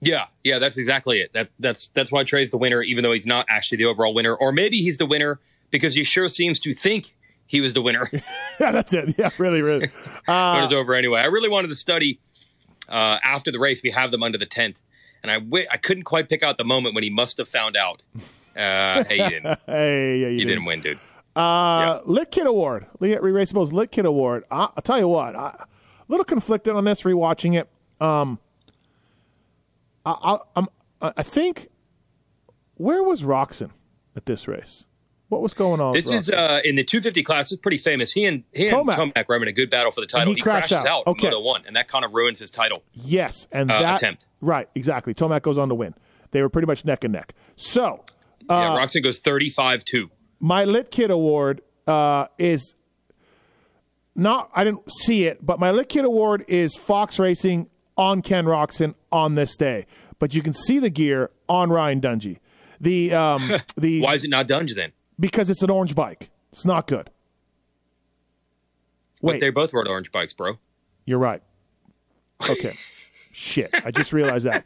[0.02, 1.32] Yeah, yeah, that's exactly it.
[1.34, 4.34] That that's that's why Trey's the winner, even though he's not actually the overall winner,
[4.34, 5.40] or maybe he's the winner
[5.70, 7.14] because he sure seems to think
[7.46, 8.08] he was the winner.
[8.60, 9.14] yeah, that's it.
[9.18, 9.90] Yeah, really, really.
[10.26, 11.20] but Uh, it's over anyway.
[11.20, 12.20] I really wanted to study
[12.88, 13.80] uh, after the race.
[13.82, 14.80] We have them under the tent,
[15.22, 15.38] and I
[15.72, 18.02] I couldn't quite pick out the moment when he must have found out.
[18.56, 19.58] Uh, hey, you didn't.
[19.66, 20.46] hey, yeah, you, You did.
[20.48, 20.98] didn't win, dude.
[21.36, 24.42] Uh, Lit Kit Award, Leatt Re-Raceable's Lit Kit Award.
[24.50, 25.66] I, I'll tell you what, I, a
[26.08, 27.68] little conflicted on this rewatching it.
[28.04, 28.40] Um,
[30.04, 30.68] I, I, I'm,
[31.00, 31.68] I think
[32.74, 33.70] where was Roczen
[34.16, 34.84] at this race?
[35.30, 35.94] What was going on?
[35.94, 37.50] This is uh, in the 250 class.
[37.52, 38.12] It's pretty famous.
[38.12, 38.96] He and he and Tomac.
[39.14, 40.34] Tomac were having a good battle for the title.
[40.34, 41.06] he crashed crashes out.
[41.06, 41.28] out, Okay.
[41.28, 42.82] in One, and that kind of ruins his title.
[42.92, 44.26] Yes, and Uh, that attempt.
[44.42, 45.14] right, exactly.
[45.14, 45.94] Tomac goes on to win.
[46.32, 47.32] They were pretty much neck and neck.
[47.56, 48.04] So,
[48.48, 50.10] yeah, uh, Roczen goes 35 2.
[50.40, 52.74] my Lit Kit Award uh, is
[54.14, 54.50] not.
[54.54, 58.94] I didn't see it, but my Lit Kit Award is Fox Racing on Ken Roczen
[59.12, 59.86] on this day,
[60.18, 62.38] but you can see the gear on Ryan Dungey.
[62.80, 64.92] The um, the Why is it not Dunge then?
[65.20, 66.30] Because it's an orange bike.
[66.50, 67.10] It's not good.
[69.22, 70.58] But Wait, they both rode orange bikes, bro.
[71.04, 71.42] you're right.
[72.48, 72.74] Okay.
[73.32, 74.64] Shit, I just realized that.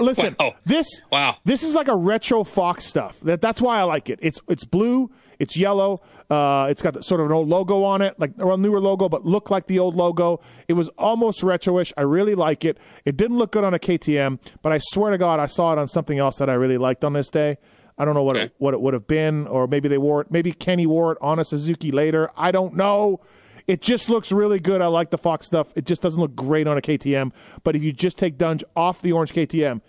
[0.00, 0.54] Listen, Wow.
[0.66, 1.36] this Wow.
[1.44, 3.20] this is like a retro Fox stuff.
[3.20, 4.18] That that's why I like it.
[4.20, 6.02] It's it's blue, it's yellow.
[6.28, 9.24] Uh, it's got sort of an old logo on it, like a newer logo, but
[9.24, 10.40] look like the old logo.
[10.66, 11.92] It was almost retroish.
[11.96, 12.78] I really like it.
[13.04, 15.78] It didn't look good on a KTM, but I swear to God, I saw it
[15.78, 17.58] on something else that I really liked on this day.
[18.00, 20.30] I don't know what it, what it would have been, or maybe they wore it.
[20.30, 22.28] Maybe Kenny wore it on a Suzuki later.
[22.36, 23.20] I don't know.
[23.66, 24.80] It just looks really good.
[24.80, 25.72] I like the Fox stuff.
[25.76, 27.32] It just doesn't look great on a KTM.
[27.62, 29.80] But if you just take Dunge off the orange KTM,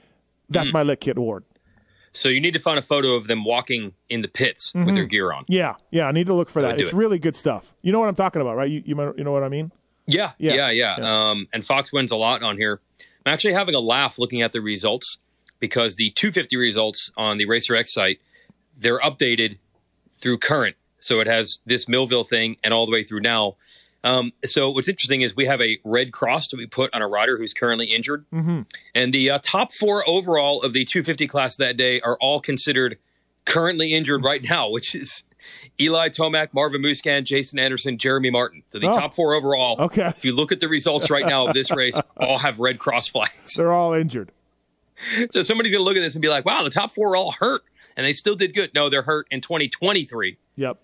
[0.50, 0.74] that's Hmm.
[0.78, 1.46] my lit kit award.
[2.14, 5.06] So you need to find a photo of them walking in the pits with their
[5.06, 5.46] gear on.
[5.48, 6.08] Yeah, yeah.
[6.08, 6.78] I need to look for that.
[6.78, 6.96] It's it.
[6.96, 7.74] really good stuff.
[7.82, 8.70] You know what I'm talking about, right?
[8.70, 9.72] You you, might- you know what I mean?
[10.08, 10.96] Yeah, Yeah, yeah, yeah.
[11.00, 11.30] yeah.
[11.30, 12.82] Um, and Fox wins a lot on here.
[13.26, 15.18] I'm actually having a laugh looking at the results
[15.62, 18.20] because the 250 results on the Racer X site
[18.78, 19.60] they're updated
[20.20, 23.56] through current, so it has this Millville thing and all the way through now.
[24.04, 27.08] Um, so what's interesting is we have a red cross that we put on a
[27.08, 28.62] rider who's currently injured, Mm-hmm.
[28.96, 32.98] and the uh, top four overall of the 250 class that day are all considered
[33.46, 35.24] currently injured right now, which is
[35.80, 38.64] Eli Tomac, Marvin Musquin, Jason Anderson, Jeremy Martin.
[38.70, 38.96] So the Oh.
[39.00, 39.76] top four overall.
[39.80, 40.08] Okay.
[40.08, 43.08] If you look at the results right now of this race, all have red cross
[43.08, 43.54] flags.
[43.56, 44.32] They're all injured.
[45.32, 47.16] So somebody's going to look at this and be like, wow, the top four are
[47.16, 47.64] all hurt.
[47.96, 48.72] And they still did good.
[48.74, 50.38] No, they're hurt in 2023.
[50.56, 50.80] Yep.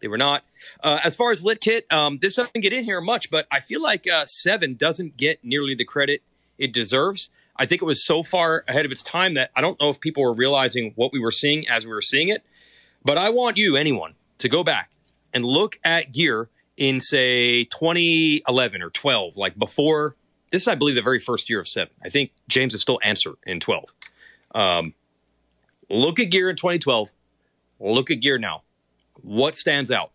[0.00, 0.44] They were not.
[0.82, 3.60] Uh, as far as Lit Kit, um, this doesn't get in here much, but I
[3.60, 6.22] feel like uh, Seven doesn't get nearly the credit
[6.58, 7.30] it deserves.
[7.56, 10.00] I think it was so far ahead of its time that I don't know if
[10.00, 12.42] people were realizing what we were seeing as we were seeing it.
[13.04, 14.90] But I want you, anyone, to go back
[15.32, 20.16] and look at gear in, say, 2011 or 12, like before.
[20.54, 21.92] This is, I believe, the very first year of Seven.
[22.04, 23.84] I think James is still answer in 12.
[24.54, 24.94] Um,
[25.90, 27.10] look at gear in 2012.
[27.80, 28.62] Look at gear now
[29.22, 30.10] what stands out?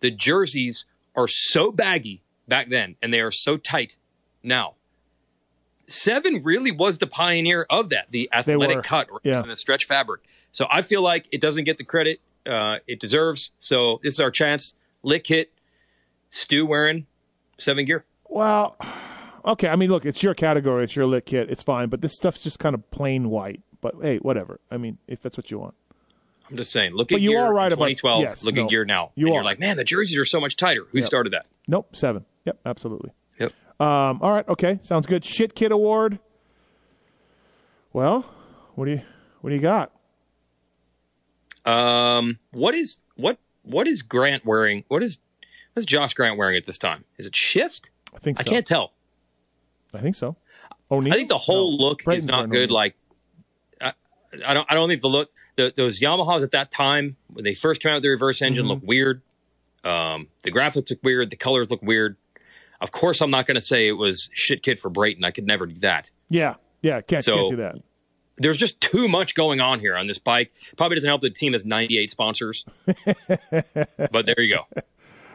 [0.00, 0.84] The jerseys
[1.14, 3.96] are so baggy back then, and they are so tight
[4.42, 4.74] now.
[5.88, 9.42] Seven really was the pioneer of that, the athletic cut or yeah.
[9.42, 10.22] the stretch fabric.
[10.52, 13.50] So I feel like it doesn't get the credit uh, it deserves.
[13.58, 14.72] So this is our chance.
[15.02, 15.52] Lit Kit,
[16.30, 17.06] Stu wearing
[17.58, 18.04] seven gear.
[18.28, 18.76] Well,
[19.44, 19.68] okay.
[19.68, 20.84] I mean, look, it's your category.
[20.84, 21.50] It's your lit kit.
[21.50, 21.88] It's fine.
[21.88, 23.60] But this stuff's just kind of plain white.
[23.80, 24.60] But hey, whatever.
[24.70, 25.74] I mean, if that's what you want.
[26.50, 26.94] I'm just saying.
[26.94, 28.22] Look But at you gear are right in about- 2012.
[28.22, 29.12] yes, look no, at gear now.
[29.14, 29.34] you are.
[29.34, 30.84] You're like, man, the jerseys are so much tighter.
[30.90, 31.06] Who Yep.
[31.06, 31.46] started that?
[31.68, 31.94] Nope.
[31.94, 32.24] Seven.
[32.44, 32.58] Yep.
[32.66, 33.10] Absolutely.
[33.38, 33.52] Yep.
[33.78, 34.48] Um, all right.
[34.48, 34.80] Okay.
[34.82, 35.24] Sounds good.
[35.24, 36.18] Shit kit award.
[37.92, 38.22] Well,
[38.74, 39.02] what do you
[39.40, 39.92] what do you got?
[41.64, 44.84] Um, what is what what is Grant wearing?
[44.88, 45.18] What is
[45.74, 47.04] what's Josh Grant wearing at this time?
[47.18, 47.90] Is it shift?
[48.14, 48.42] I think so.
[48.42, 48.92] I can't tell.
[49.94, 50.36] I think so.
[50.90, 51.12] O'Neal?
[51.12, 52.64] I think the whole No, look Brayton's is not good.
[52.70, 52.74] O'Neal.
[52.74, 52.94] Like,
[53.80, 53.92] I,
[54.46, 57.54] I don't I don't think the look the, those Yamahas at that time when they
[57.54, 58.70] first came out with the reverse engine Mm-hmm.
[58.72, 59.22] looked weird.
[59.84, 61.30] Um, the graphics look weird.
[61.30, 62.16] The colors look weird.
[62.80, 65.22] Of course, I'm not going to say it was shit kid for Brayton.
[65.24, 66.10] I could never do that.
[66.28, 66.54] Yeah.
[66.82, 67.00] Yeah.
[67.02, 67.76] Can't So- can't do that.
[68.42, 70.50] There's just too much going on here on this bike.
[70.78, 72.64] Probably doesn't help that the team has 98 sponsors.
[73.50, 74.66] but there you go.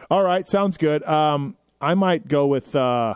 [0.10, 1.04] All right, sounds good.
[1.04, 2.76] Um, I might go with.
[2.76, 3.16] Uh,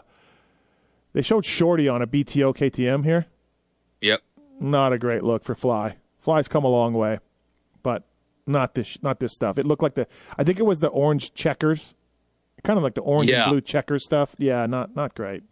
[1.13, 3.25] they showed Shorty on a BTO KTM here.
[4.01, 4.21] Yep.
[4.59, 5.97] Not a great look for Fly.
[6.19, 7.19] Fly's come a long way,
[7.83, 8.03] but
[8.45, 8.97] not this.
[9.01, 9.57] Not this stuff.
[9.57, 10.07] It looked like the.
[10.37, 11.93] I think it was the orange checkers,
[12.63, 13.43] kind of like the orange Yeah.
[13.43, 14.35] and blue checkers stuff.
[14.37, 15.43] Yeah, not not great.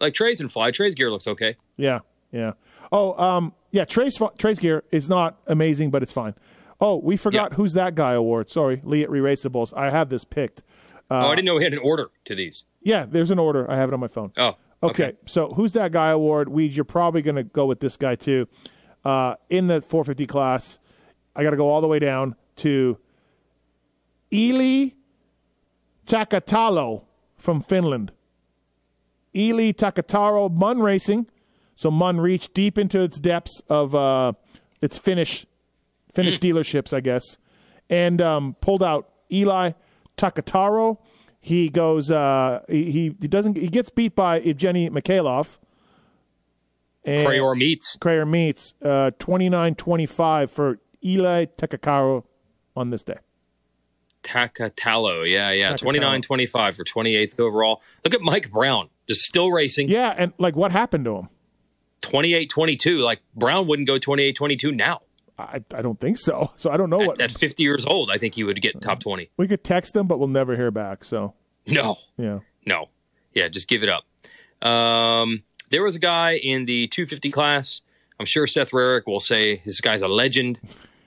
[0.00, 0.70] Like Trey's and Fly.
[0.70, 1.56] Trey's gear looks okay.
[1.76, 2.00] Yeah,
[2.32, 2.52] yeah.
[2.92, 3.84] Oh, um, yeah.
[3.84, 6.34] Trey's Trey's gear is not amazing, but it's fine.
[6.80, 7.56] Oh, we forgot Yeah.
[7.56, 8.48] who's that guy award.
[8.48, 9.72] Sorry, Lee at Re-Raceables.
[9.76, 10.62] I have this picked.
[11.10, 12.64] oh, I didn't know we had an order to these.
[12.82, 13.68] Yeah, there's an order.
[13.70, 14.32] I have it on my phone.
[14.36, 16.48] Oh, Okay, so who's that guy award?
[16.48, 18.46] Weed, you're probably going to go with this guy too.
[19.04, 20.78] Uh, in the 450 class,
[21.34, 22.98] I got to go all the way down to
[24.32, 24.90] Eli
[26.06, 27.04] Takatalo
[27.36, 28.12] from Finland.
[29.34, 31.26] Eli Takatalo Mun Racing.
[31.74, 34.32] So Mun reached deep into its depths of uh,
[34.80, 35.46] its Finnish
[36.12, 37.36] Finnish dealerships, I guess,
[37.88, 39.72] and um, pulled out Eli
[40.16, 40.98] Takatalo.
[41.40, 42.10] He goes.
[42.10, 43.56] Uh, he, he doesn't.
[43.56, 45.58] He gets beat by Evgeny Mikhailov.
[47.04, 47.96] And Crayor meets.
[47.96, 52.24] Crayer meets uh, 29-25 for Eli Takatalo
[52.76, 53.16] on this day.
[54.22, 55.28] Takatalo.
[55.28, 55.72] Yeah, yeah.
[55.72, 55.78] Takatalo.
[55.78, 57.82] 29 25 for 28th overall.
[58.04, 58.90] Look at Mike Brown.
[59.08, 59.88] Just still racing.
[59.88, 61.28] Yeah, and like what happened to him?
[62.02, 62.98] 28 22.
[62.98, 65.00] Like Brown wouldn't go 28 22 now.
[65.38, 66.50] I I don't think so.
[66.58, 69.00] So I don't know what At 50 years old, I think he would get top
[69.00, 69.30] 20.
[69.36, 71.04] we could text him, but we'll never hear back.
[71.04, 71.34] So
[71.66, 72.40] No, yeah.
[72.66, 72.86] no.
[73.34, 74.04] Yeah, just give it up.
[74.66, 77.80] Um, there was a guy in the 250 class.
[78.18, 80.58] I'm sure Seth Rarick will say this guy's a legend.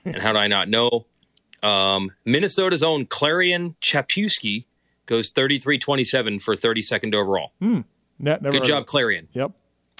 [0.05, 1.05] and how do I not know?
[1.61, 4.65] Um, Minnesota's own Clarion Chapewski
[5.07, 7.51] goes 33-27 for 32nd overall.
[7.59, 7.81] Hmm.
[8.23, 9.27] Good job, Clarion.
[9.33, 9.51] Yep.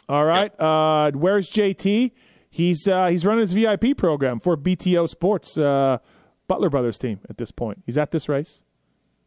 [0.07, 0.57] All right.
[0.59, 2.11] Uh, where's JT?
[2.54, 5.99] He's uh, he's running his VIP program for BTO Sports uh,
[6.47, 7.82] Butler Brothers team at this point.
[7.86, 8.62] He's at this race.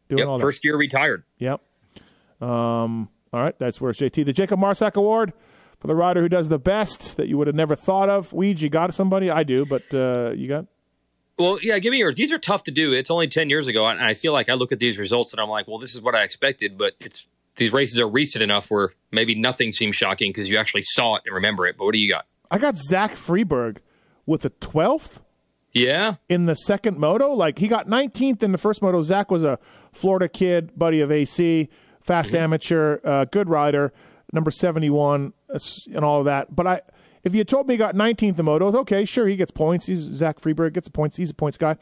[0.07, 0.43] Doing Yep, all that.
[0.43, 1.23] first year retired.
[1.39, 1.59] Yep.
[2.39, 4.25] Um, all right, that's where's JT.
[4.25, 5.33] The Jacob Marsack Award
[5.79, 8.29] for the rider who does the best that you would have never thought of.
[8.29, 9.31] Weege, you got somebody?
[9.31, 10.67] I do, but uh, you got
[11.39, 12.13] Well, yeah, give me yours.
[12.15, 12.93] These are tough to do.
[12.93, 15.41] It's only 10 years ago, and I feel like I look at these results and
[15.41, 18.69] I'm like, well, this is what I expected, but it's these races are recent enough
[18.69, 21.77] where maybe nothing seems shocking because you actually saw it and remember it.
[21.77, 22.25] But what do you got?
[22.51, 23.77] I got Zach Freeberg
[24.25, 25.21] with a twelfth
[25.73, 27.31] Yeah, in the second moto.
[27.33, 29.01] Like he got 19th in the first moto.
[29.01, 29.59] Zach was a
[29.91, 31.69] Florida kid, buddy of AC,
[32.01, 32.37] fast Mm-hmm.
[32.43, 33.91] amateur, uh, good rider,
[34.31, 35.59] number 71, uh,
[35.93, 36.55] and all of that.
[36.55, 36.81] But I,
[37.23, 39.85] if you told me he got 19th in motos, okay, sure, he gets points.
[39.87, 41.17] He's Zach Freeberg gets points.
[41.17, 41.75] He's a points guy.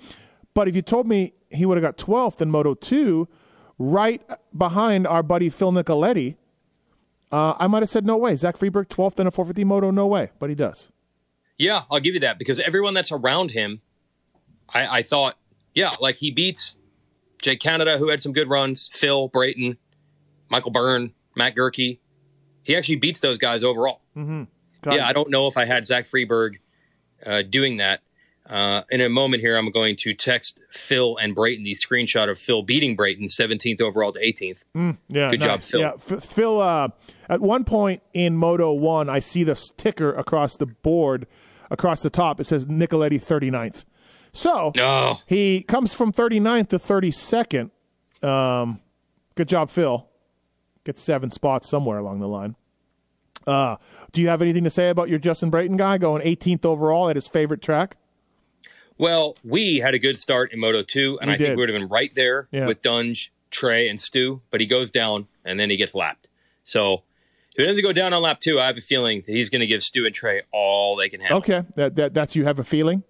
[0.54, 3.28] But if you told me he would have got 12th in Moto 2,
[3.80, 4.22] right
[4.58, 6.36] behind our buddy Phil Nicoletti,
[7.34, 8.36] uh, I might have said no way.
[8.36, 10.30] Zach Freeberg 12th in a 450 moto, no way.
[10.40, 10.90] But he does.
[11.58, 13.82] yeah, I'll give you that because everyone that's around him,
[14.70, 15.38] I, I thought,
[15.74, 16.76] yeah, like he beats
[17.42, 19.78] Jake Canada, who had some good runs, Phil Brayton,
[20.50, 22.00] Michael Byrne, Matt Goerke.
[22.64, 24.02] He actually beats those guys overall.
[24.16, 24.44] Mm-hmm.
[24.92, 26.58] yeah, I don't know if I had Zach Freeberg
[27.26, 28.02] uh, doing that.
[28.50, 32.38] Uh, in a moment here, I'm going to text Phil and Brayton the screenshot of
[32.38, 34.64] Phil beating Brayton 17th overall to 18th.
[34.76, 35.62] Mm, yeah, Good job.
[35.62, 35.80] Phil.
[35.80, 36.60] Yeah, F- Phil.
[36.60, 36.90] Uh,
[37.30, 41.26] at one point in Moto One, I see the ticker across the board,
[41.72, 42.42] across the top.
[42.42, 43.86] It says Nicoletti 39th.
[44.34, 45.20] So No.
[45.26, 47.72] he comes from 39th to 32nd.
[48.28, 48.82] Um,
[49.36, 50.08] good job, Phil.
[50.84, 52.56] Gets seven spots somewhere along the line.
[53.48, 53.78] Uh,
[54.12, 57.16] do you have anything to say about your Justin Brayton guy going 18th overall at
[57.16, 57.96] his favorite track?
[58.98, 61.70] Well, we had a good start in Moto 2, and We I think we would
[61.70, 62.68] have been right there Yeah.
[62.68, 66.28] with Dunge, Trey, and Stu, but he goes down and then he gets lapped.
[66.64, 67.04] So
[67.56, 69.62] if he doesn't go down on lap two, I have a feeling that he's going
[69.62, 71.32] to give Stu and Trey all they can have.
[71.40, 73.04] Okay, that, that that's you have a feeling.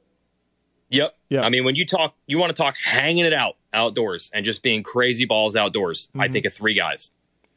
[0.89, 1.15] Yep.
[1.29, 1.41] Yeah.
[1.41, 4.61] I mean, when you talk, you want to talk hanging it out outdoors and just
[4.61, 6.07] being crazy balls outdoors.
[6.15, 6.31] I Mhm.
[6.31, 7.09] think of three guys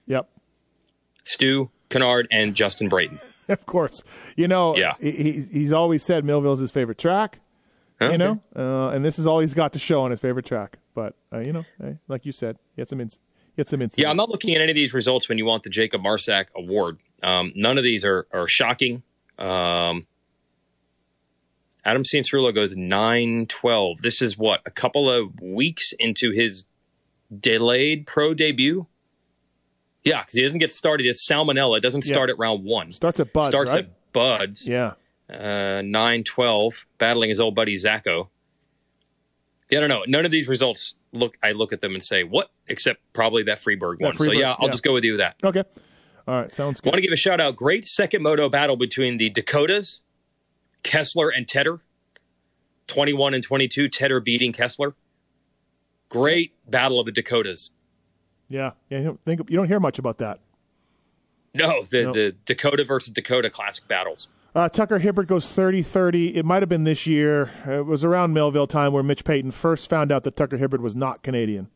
[0.07, 0.29] Yep.
[1.25, 3.19] Stu, Canard, and Justin Brayton.
[3.49, 4.03] of course.
[4.37, 4.95] You know, Yeah.
[5.01, 7.41] he- he's always said Millville's his favorite track.
[8.01, 8.13] Okay.
[8.13, 10.79] You know, uh, and this is all he's got to show on his favorite track.
[10.95, 13.21] But uh, you know, hey, like you said, he had some ins-
[13.55, 14.03] he had some incidents.
[14.03, 16.47] Yeah, I'm not looking at any of these results when you want the Jacob Marsack
[16.55, 16.99] award.
[17.23, 19.03] Um, none of these are, are shocking.
[19.39, 20.07] Um,
[21.87, 24.03] Adam Cianciarulo goes 9 12.
[24.03, 26.65] This is what, a couple of weeks into his
[27.41, 28.87] delayed pro debut?
[30.05, 31.07] Yeah, because he doesn't get started.
[31.07, 31.79] It's salmonella.
[31.79, 32.13] It doesn't Yeah.
[32.15, 32.93] start at round one.
[32.93, 33.85] Starts at Buds, Starts right?
[33.85, 34.69] at Buds.
[34.69, 34.93] Yeah.
[35.33, 38.29] Uh, 9 12, battling his old buddy Zacho.
[39.71, 40.05] Yeah, I don't know.
[40.07, 42.51] None of these results look, I look at them and say, what?
[42.69, 44.17] Except probably that Freeberg one.
[44.17, 44.71] so Freeberg, yeah, I'll yeah.
[44.71, 45.37] just go with you with that.
[45.43, 45.65] Okay.
[46.29, 46.53] All right.
[46.53, 46.91] Sounds I good.
[46.91, 47.57] want to give a shout out.
[47.57, 50.01] Great second moto battle between the Dakotas,
[50.83, 51.81] Kessler and Tedder.
[52.87, 54.95] 21 and 22, Tedder beating Kessler.
[56.09, 57.71] Great battle of the Dakotas.
[58.49, 58.73] Yeah.
[58.89, 58.99] Yeah.
[58.99, 60.39] You don't think you don't hear much about that.
[61.53, 62.13] No, the, No.
[62.13, 64.29] the Dakota versus Dakota classic battles.
[64.57, 66.35] Uh, Tucker Hibbert goes 30 30.
[66.35, 67.51] It might have been this year.
[67.67, 70.97] It was around Millville time where Mitch Payton first found out that Tucker Hibbert was
[70.97, 71.69] not Canadian.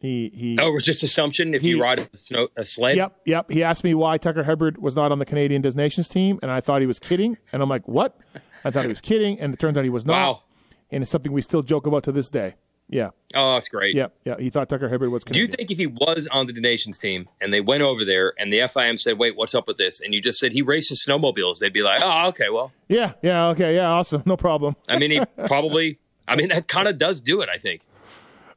[0.00, 0.58] He he.
[0.60, 2.96] Oh, it was just assumption if He- you ride a, snow, a sled.
[2.96, 3.50] Yep, yep.
[3.50, 6.50] He asked me why Tucker Hibbert was not on the Canadian Des Nations team, and
[6.50, 7.36] I thought he was kidding.
[7.52, 8.18] And I'm like, what?
[8.64, 10.14] I thought he was kidding, and it turns out he was not.
[10.14, 10.42] Wow.
[10.90, 12.56] And it's something we still joke about to this day.
[12.90, 13.94] Yeah, Oh, that's great.
[13.94, 14.36] yeah, yeah.
[14.38, 15.34] He thought Tucker Hibbert was coming.
[15.34, 18.32] Do you think if he was on the donations team and they went over there
[18.38, 20.00] and the FIM said, wait, what's up with this?
[20.00, 23.48] And you just said he races snowmobiles, they'd be like, oh, okay, well, yeah, yeah,
[23.48, 24.74] okay, yeah, awesome, no problem.
[24.88, 27.82] I mean, he probably, I mean, that kind of does do it, I think.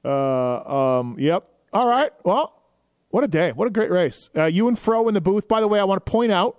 [0.06, 1.48] Uh, um, yep.
[1.74, 2.12] All right.
[2.26, 2.54] Well,
[3.10, 3.52] what a day!
[3.52, 4.30] What a great race.
[4.36, 5.48] Uh, you and Fro in the booth.
[5.48, 6.58] By the way, I want to point out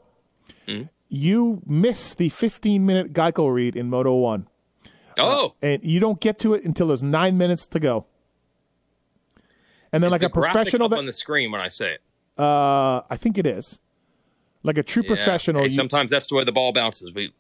[0.68, 0.82] Hmm?
[1.08, 4.46] you missed the 15 minute Geico read in Moto One.
[5.18, 8.06] Oh, and you don't get to it until there's nine minutes to go.
[9.92, 12.00] And then, Is like the a professional, that on the screen when I say it.
[12.42, 13.78] uh, I think it is,
[14.62, 15.08] like a true Yeah.
[15.08, 15.62] professional.
[15.62, 17.12] Hey, you- sometimes that's the way the ball bounces.
[17.14, 17.34] We,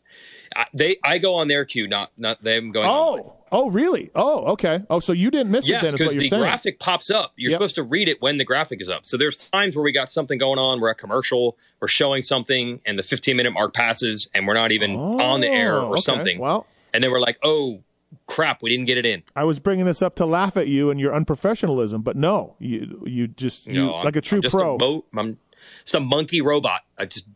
[0.54, 2.86] I, they, I go on their cue, not not them going.
[2.86, 4.10] oh, oh, really?
[4.14, 4.80] Oh, okay.
[4.90, 5.84] Oh, so you didn't miss it then?
[5.86, 6.42] Is what because the saying?
[6.42, 7.32] graphic pops up.
[7.36, 7.56] You're Yep.
[7.58, 9.06] supposed to read it when the graphic is up.
[9.06, 10.78] So there's times where we got something going on.
[10.78, 11.56] We're at commercial.
[11.80, 15.48] We're showing something, and the 15 minute mark passes, and we're not even on the
[15.50, 16.00] air Oh, or okay.
[16.02, 16.38] something.
[16.38, 17.82] Well, and then we're like, oh
[18.26, 19.22] crap, we didn't get it in.
[19.34, 23.02] I was bringing this up to laugh at you and your unprofessionalism, but no, you
[23.06, 24.76] you just you No, I'm- like a true I'm just pro.
[24.76, 25.38] A mo- I'm
[25.84, 26.82] just a monkey robot.
[26.98, 27.26] I just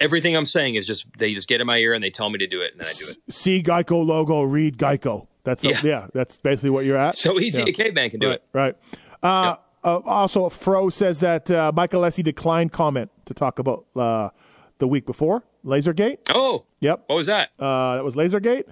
[0.00, 2.38] Everything I'm saying is just they just get in my ear and they tell me
[2.38, 3.32] to do it, and then I do it.
[3.34, 5.26] See Geico logo, read Geico.
[5.42, 5.80] That's a, Yeah.
[5.82, 6.06] yeah.
[6.14, 7.16] That's basically what you're at.
[7.16, 7.68] So easy Yeah.
[7.68, 8.44] a caveman can do right, it.
[8.52, 8.76] Right.
[9.22, 14.30] Uh, uh, also, Fro says that uh, Michael Alessi declined comment to talk about uh,
[14.78, 16.18] the week before Lasergate.
[16.34, 17.04] Oh, Yep.
[17.06, 17.50] what was that?
[17.58, 18.64] Uh, that was Lasergate.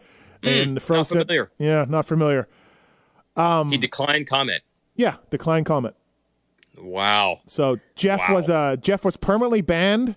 [0.43, 1.51] and Fro not said, familiar.
[1.59, 2.48] "Yeah, not familiar."
[3.36, 4.62] Um, he declined comment.
[4.97, 5.94] Yeah, declined comment.
[6.78, 7.40] Wow.
[7.48, 8.35] So Jeff Wow.
[8.35, 10.16] was uh, Jeff was permanently banned.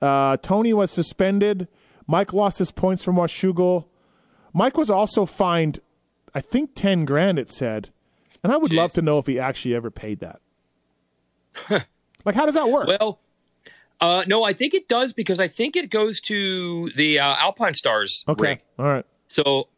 [0.00, 1.68] Uh, Tony was suspended.
[2.06, 3.86] Mike lost his points from Washougal.
[4.52, 5.80] Mike was also fined,
[6.34, 7.38] I think ten grand.
[7.38, 7.90] It said,
[8.42, 10.40] and I would love to know if he actually ever paid that.
[12.24, 12.86] like, how does that work?
[12.86, 13.18] Well,
[14.00, 18.26] uh, no, I think it does because I think it goes to the uh, Alpinestars
[18.28, 19.06] okay, all right.
[19.28, 19.68] So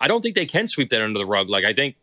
[0.00, 1.48] I don't think they can sweep that under the rug.
[1.48, 1.96] Like I think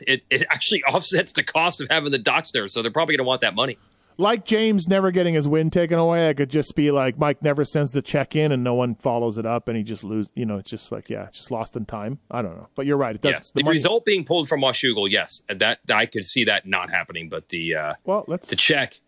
[0.00, 2.68] it, it actually offsets the cost of having the docks there.
[2.68, 3.78] So they're probably going to want that money.
[4.20, 7.64] Like James never getting his win taken away, I could just be like Mike never
[7.64, 10.28] sends the check in and no one follows it up, and he just lose.
[10.34, 12.18] You know, it's just like yeah, just lost in time.
[12.28, 13.14] I don't know, but you're right.
[13.14, 13.32] It does.
[13.32, 16.90] yes, the, money- result being pulled from Washougal, yes, that I could see that not
[16.90, 17.28] happening.
[17.28, 19.00] But the uh, well, let's the check.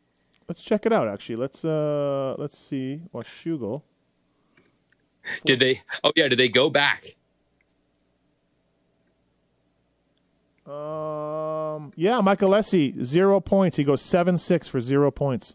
[0.50, 1.06] Let's check it out.
[1.06, 3.82] Actually, let's uh let's see Washougal.
[5.44, 5.82] Did they?
[6.02, 7.14] Oh yeah, did they go back?
[10.66, 13.76] Um, yeah, Michael Alessi, zero points.
[13.76, 15.54] He goes seven six for zero points.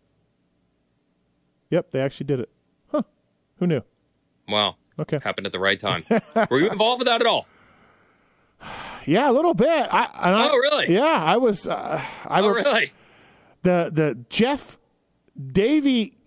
[1.72, 2.50] Yep, they actually did it.
[2.90, 3.02] Huh?
[3.60, 3.82] Who knew?
[4.48, 4.78] Wow.
[4.98, 5.20] Okay.
[5.22, 6.06] Happened at the right time.
[6.50, 7.48] Were you involved with that at all?
[9.06, 9.68] Yeah, a little bit.
[9.92, 10.94] I- Oh, really?
[10.94, 11.68] Yeah, I was.
[11.68, 12.94] Uh, I Oh, re- really?
[13.64, 14.78] the the Jeff
[15.52, 16.18] Davey.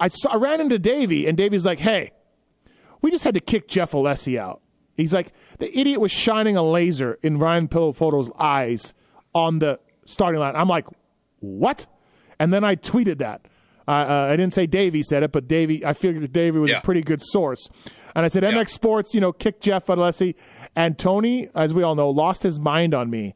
[0.00, 2.12] I saw, I ran into Davey, and Davey's like, "Hey,
[3.02, 4.60] we just had to kick Jeff Alessi out."
[4.96, 8.94] He's like, "The idiot was shining a laser in Ryan Villopoto's eyes
[9.34, 10.86] on the starting line." I'm like,
[11.40, 11.86] "What?"
[12.38, 13.46] And then I tweeted that.
[13.86, 15.84] Uh, uh, I didn't say Davey said it, but Davey.
[15.84, 16.78] I figured Davey was Yeah.
[16.78, 17.68] a pretty good source.
[18.16, 20.34] And I said MX Sports, you know, kicked Jeff Alessi,
[20.74, 23.34] and Tony, as we all know, lost his mind on me.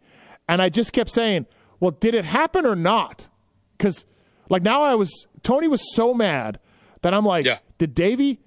[0.49, 1.47] And I just kept saying,
[1.81, 3.29] "Well, did it happen or not?"
[3.77, 4.07] Because
[4.49, 6.59] like now I was Tony was so mad
[7.03, 7.59] that I'm like, Yeah.
[7.79, 8.41] did Davey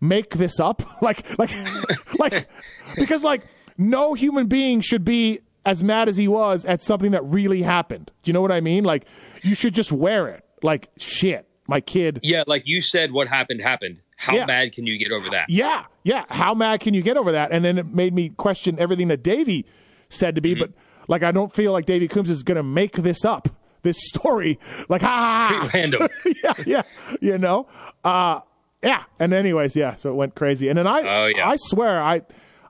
[0.00, 0.82] make this up?
[1.02, 1.50] like like
[2.18, 2.48] like
[2.96, 3.42] because like
[3.78, 8.10] no human being should be as mad as he was at something that really happened.
[8.22, 8.84] Do you know what I mean?
[8.84, 9.06] Like
[9.42, 10.44] you should just wear it.
[10.62, 12.20] Like shit, my kid.
[12.22, 14.02] Yeah, like you said, what happened happened.
[14.16, 14.44] How Yeah.
[14.46, 15.46] bad can you get over that?
[15.48, 16.24] Yeah, yeah.
[16.28, 17.52] How mad can you get over that?
[17.52, 19.64] And then it made me question everything that Davey
[20.10, 20.50] said to me.
[20.54, 20.60] Mm-hmm.
[20.60, 20.72] But
[21.08, 23.48] like, I don't feel like Davey Coombs is going to make this up,
[23.82, 24.58] this story.
[24.88, 25.68] Like, ha ha ha.
[25.68, 26.08] Pretty random.
[26.44, 26.82] yeah, yeah.
[27.20, 27.68] You know,
[28.04, 28.40] uh,
[28.82, 29.04] yeah.
[29.18, 29.94] And anyways, yeah.
[29.94, 30.68] So it went crazy.
[30.68, 31.48] And then I, Oh, yeah.
[31.48, 32.22] I swear, I,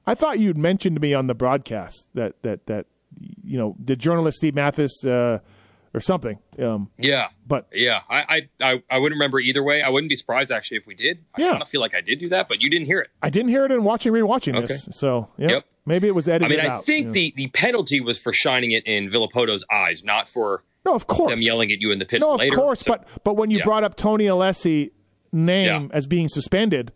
[0.07, 2.87] I thought you'd mentioned to me on the broadcast that that that
[3.43, 5.39] you know the journalist Steve Matthes uh,
[5.93, 6.39] or something.
[6.59, 7.29] Um, Yeah.
[7.47, 8.21] but Yeah, I,
[8.63, 9.83] I, I, I wouldn't remember either way.
[9.83, 11.19] I wouldn't be surprised actually if we did.
[11.35, 11.51] I Yeah.
[11.51, 13.09] kind of feel like I did do that, but you didn't hear it.
[13.23, 14.71] I didn't hear it in watching rewatching this.
[14.89, 14.93] Okay.
[14.93, 15.65] So yeah, Yep.
[15.87, 16.59] maybe it was edited.
[16.59, 17.13] I mean, I out, think yeah.
[17.13, 21.31] the, the penalty was for shining it in Villopoto's eyes, not for no, of course,
[21.31, 22.55] them yelling at you in the pits No, later.
[22.55, 23.65] of course, So- but but when you yeah.
[23.65, 24.91] brought up Tony Alessi
[25.33, 25.97] name Yeah.
[25.97, 26.93] as being suspended,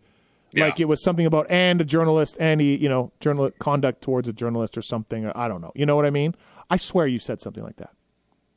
[0.55, 0.85] like Yeah.
[0.85, 4.33] it was something about and a journalist and he, you know, journal conduct towards a
[4.33, 5.25] journalist or something.
[5.27, 5.73] Or I don't know.
[5.75, 6.35] You know what I mean?
[6.71, 7.91] I swear you said something like that.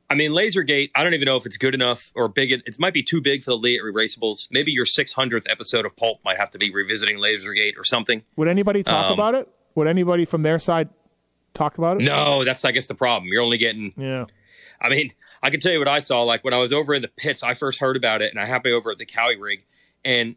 [0.09, 2.51] I mean, Lasergate, I don't even know if it's good enough or big.
[2.53, 4.47] It might be too big for the Elite Erasables.
[4.51, 8.21] Maybe your 600th episode of Pulp might have to be revisiting Lasergate or something.
[8.37, 9.49] Would anybody talk Um, about it?
[9.75, 10.87] Would anybody from their side
[11.53, 12.05] talk about it?
[12.05, 13.29] No, that's, I guess, the problem.
[13.33, 14.25] You're only getting Yeah.
[14.81, 16.23] I mean, I can tell you what I saw.
[16.23, 18.45] Like when I was over in the pits, I first heard about it, and I
[18.45, 19.65] happened over at the Cowie rig.
[20.05, 20.35] And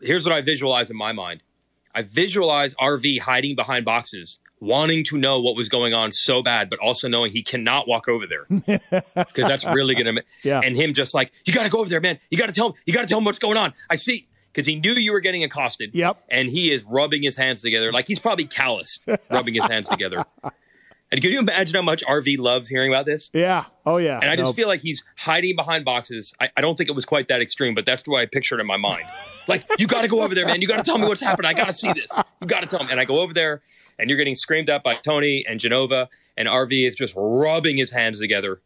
[0.00, 1.42] here's what I visualize in my mind:
[1.94, 6.70] I visualize RV hiding behind boxes, wanting to know what was going on so bad,
[6.70, 8.46] but also knowing he cannot walk over there
[9.14, 10.22] because that's really gonna.
[10.42, 10.60] Yeah.
[10.62, 12.18] And him just like, you got to go over there, man.
[12.30, 12.74] You got to tell him.
[12.86, 13.74] You got to tell him what's going on.
[13.90, 14.28] I see.
[14.52, 15.94] Because he knew you were getting accosted.
[15.94, 16.24] Yep.
[16.30, 19.00] And he is rubbing his hands together like he's probably calloused,
[19.30, 20.24] rubbing his hands together.
[21.10, 23.30] And can you imagine how much RV loves hearing about this?
[23.32, 23.64] Yeah.
[23.86, 24.18] Oh yeah.
[24.20, 24.52] And I just No.
[24.52, 26.34] feel like he's hiding behind boxes.
[26.40, 28.58] I, I don't think it was quite that extreme, but that's the way I pictured
[28.58, 29.04] it in my mind.
[29.48, 30.60] Like, you got to go over there, man.
[30.60, 31.48] You got to tell me what's happening.
[31.48, 32.10] I got to see this.
[32.42, 32.90] You got to tell me.
[32.90, 33.62] And I go over there,
[33.98, 37.90] and you're getting screamed at by Tony and Genova, and RV is just rubbing his
[37.90, 38.60] hands together,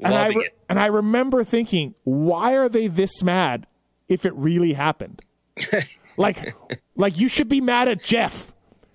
[0.00, 0.58] and I loving re- it.
[0.68, 3.68] and I remember thinking, why are they this mad
[4.08, 5.22] if it really happened?
[6.16, 6.52] like,
[6.96, 8.52] like you should be mad at Jeff.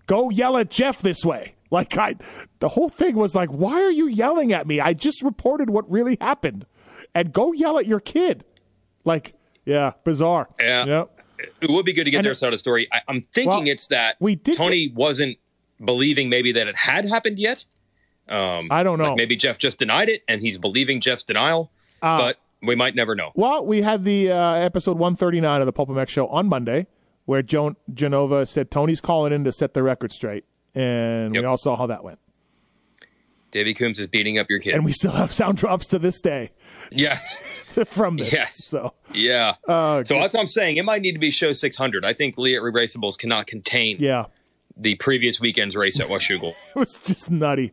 [0.08, 1.56] Go yell at Jeff this way.
[1.70, 2.16] Like I,
[2.60, 4.80] the whole thing was like, why are you yelling at me?
[4.80, 6.66] I just reported what really happened,
[7.14, 8.44] and go yell at your kid.
[9.04, 9.34] Like,
[9.66, 10.48] yeah, bizarre.
[10.60, 11.06] Yeah.
[11.62, 12.88] It would be good to get And their side of the story.
[12.92, 15.38] I, I'm thinking Well, it's that we did Tony wasn't
[15.84, 17.64] believing maybe that it had happened yet.
[18.28, 19.10] Um, I don't know.
[19.10, 21.72] like maybe Jeff just denied it, and he's believing Jeff's denial.
[22.02, 23.32] Uh, but We might never know.
[23.36, 26.88] Well, we had the uh, episode 139 of the Pulp MX show on Monday,
[27.26, 30.44] where Joan Genova said Tony's calling in to set the record straight,
[30.80, 31.42] and Yep.
[31.42, 32.20] we all saw how that went.
[33.52, 34.76] Davey Coombs is beating up your kid.
[34.76, 36.52] And we still have sound drops to this day
[36.92, 37.40] yes.
[37.88, 38.32] from this.
[38.32, 38.66] Yes.
[38.66, 39.56] So Yeah.
[39.68, 40.78] uh, So that's what I'm saying.
[40.78, 42.04] It might need to be show 600.
[42.06, 44.26] I think Lee at Raceables cannot contain yeah,
[44.76, 46.54] the previous weekend's race at Washougal.
[46.76, 47.72] it was just nutty.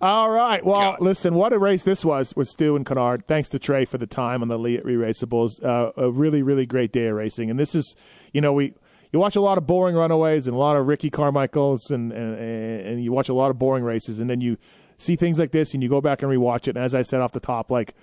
[0.00, 0.64] All right.
[0.64, 1.00] Well, God.
[1.00, 3.26] listen, what a race this was with Stu and Kennard.
[3.26, 5.60] Thanks to Trey for the time on the Lee at Re-Raceables.
[5.62, 7.50] Uh, a really, really great day of racing.
[7.50, 7.96] And this is,
[8.32, 8.74] you know, we
[9.12, 12.38] you watch a lot of boring runaways and a lot of Ricky Carmichaels and, and,
[12.38, 14.58] and you watch a lot of boring races and then you
[14.98, 16.76] see things like this and you go back and rewatch it.
[16.76, 17.94] And as I said off the top, like,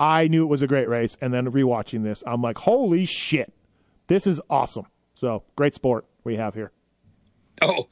[0.00, 1.16] I knew it was a great race.
[1.20, 3.52] And then rewatching this, I'm like, holy shit,
[4.06, 4.86] this is awesome.
[5.14, 6.70] So great sport we have here.
[7.62, 7.88] oh,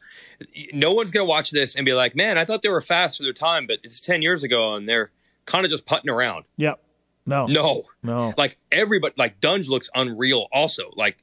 [0.72, 3.16] no one's going to watch this and be like, man, I thought they were fast
[3.16, 5.10] for their time, but it's 10 years ago and they're
[5.44, 6.44] kind of just putting around.
[6.56, 6.80] Yep.
[7.26, 7.46] No.
[7.46, 7.82] No.
[8.02, 8.32] No.
[8.36, 10.92] Like everybody, like Dunge looks unreal also.
[10.94, 11.18] Like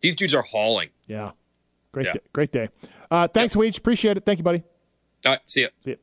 [0.00, 0.90] these dudes are hauling.
[1.06, 1.32] Yeah.
[1.92, 2.12] Great Yeah.
[2.12, 2.20] day.
[2.32, 2.68] Great day.
[3.10, 3.78] Uh, thanks, Weege.
[3.78, 4.24] Appreciate it.
[4.26, 4.62] Thank you, buddy.
[5.26, 5.40] All right.
[5.46, 5.68] See ya.
[5.82, 5.96] See you.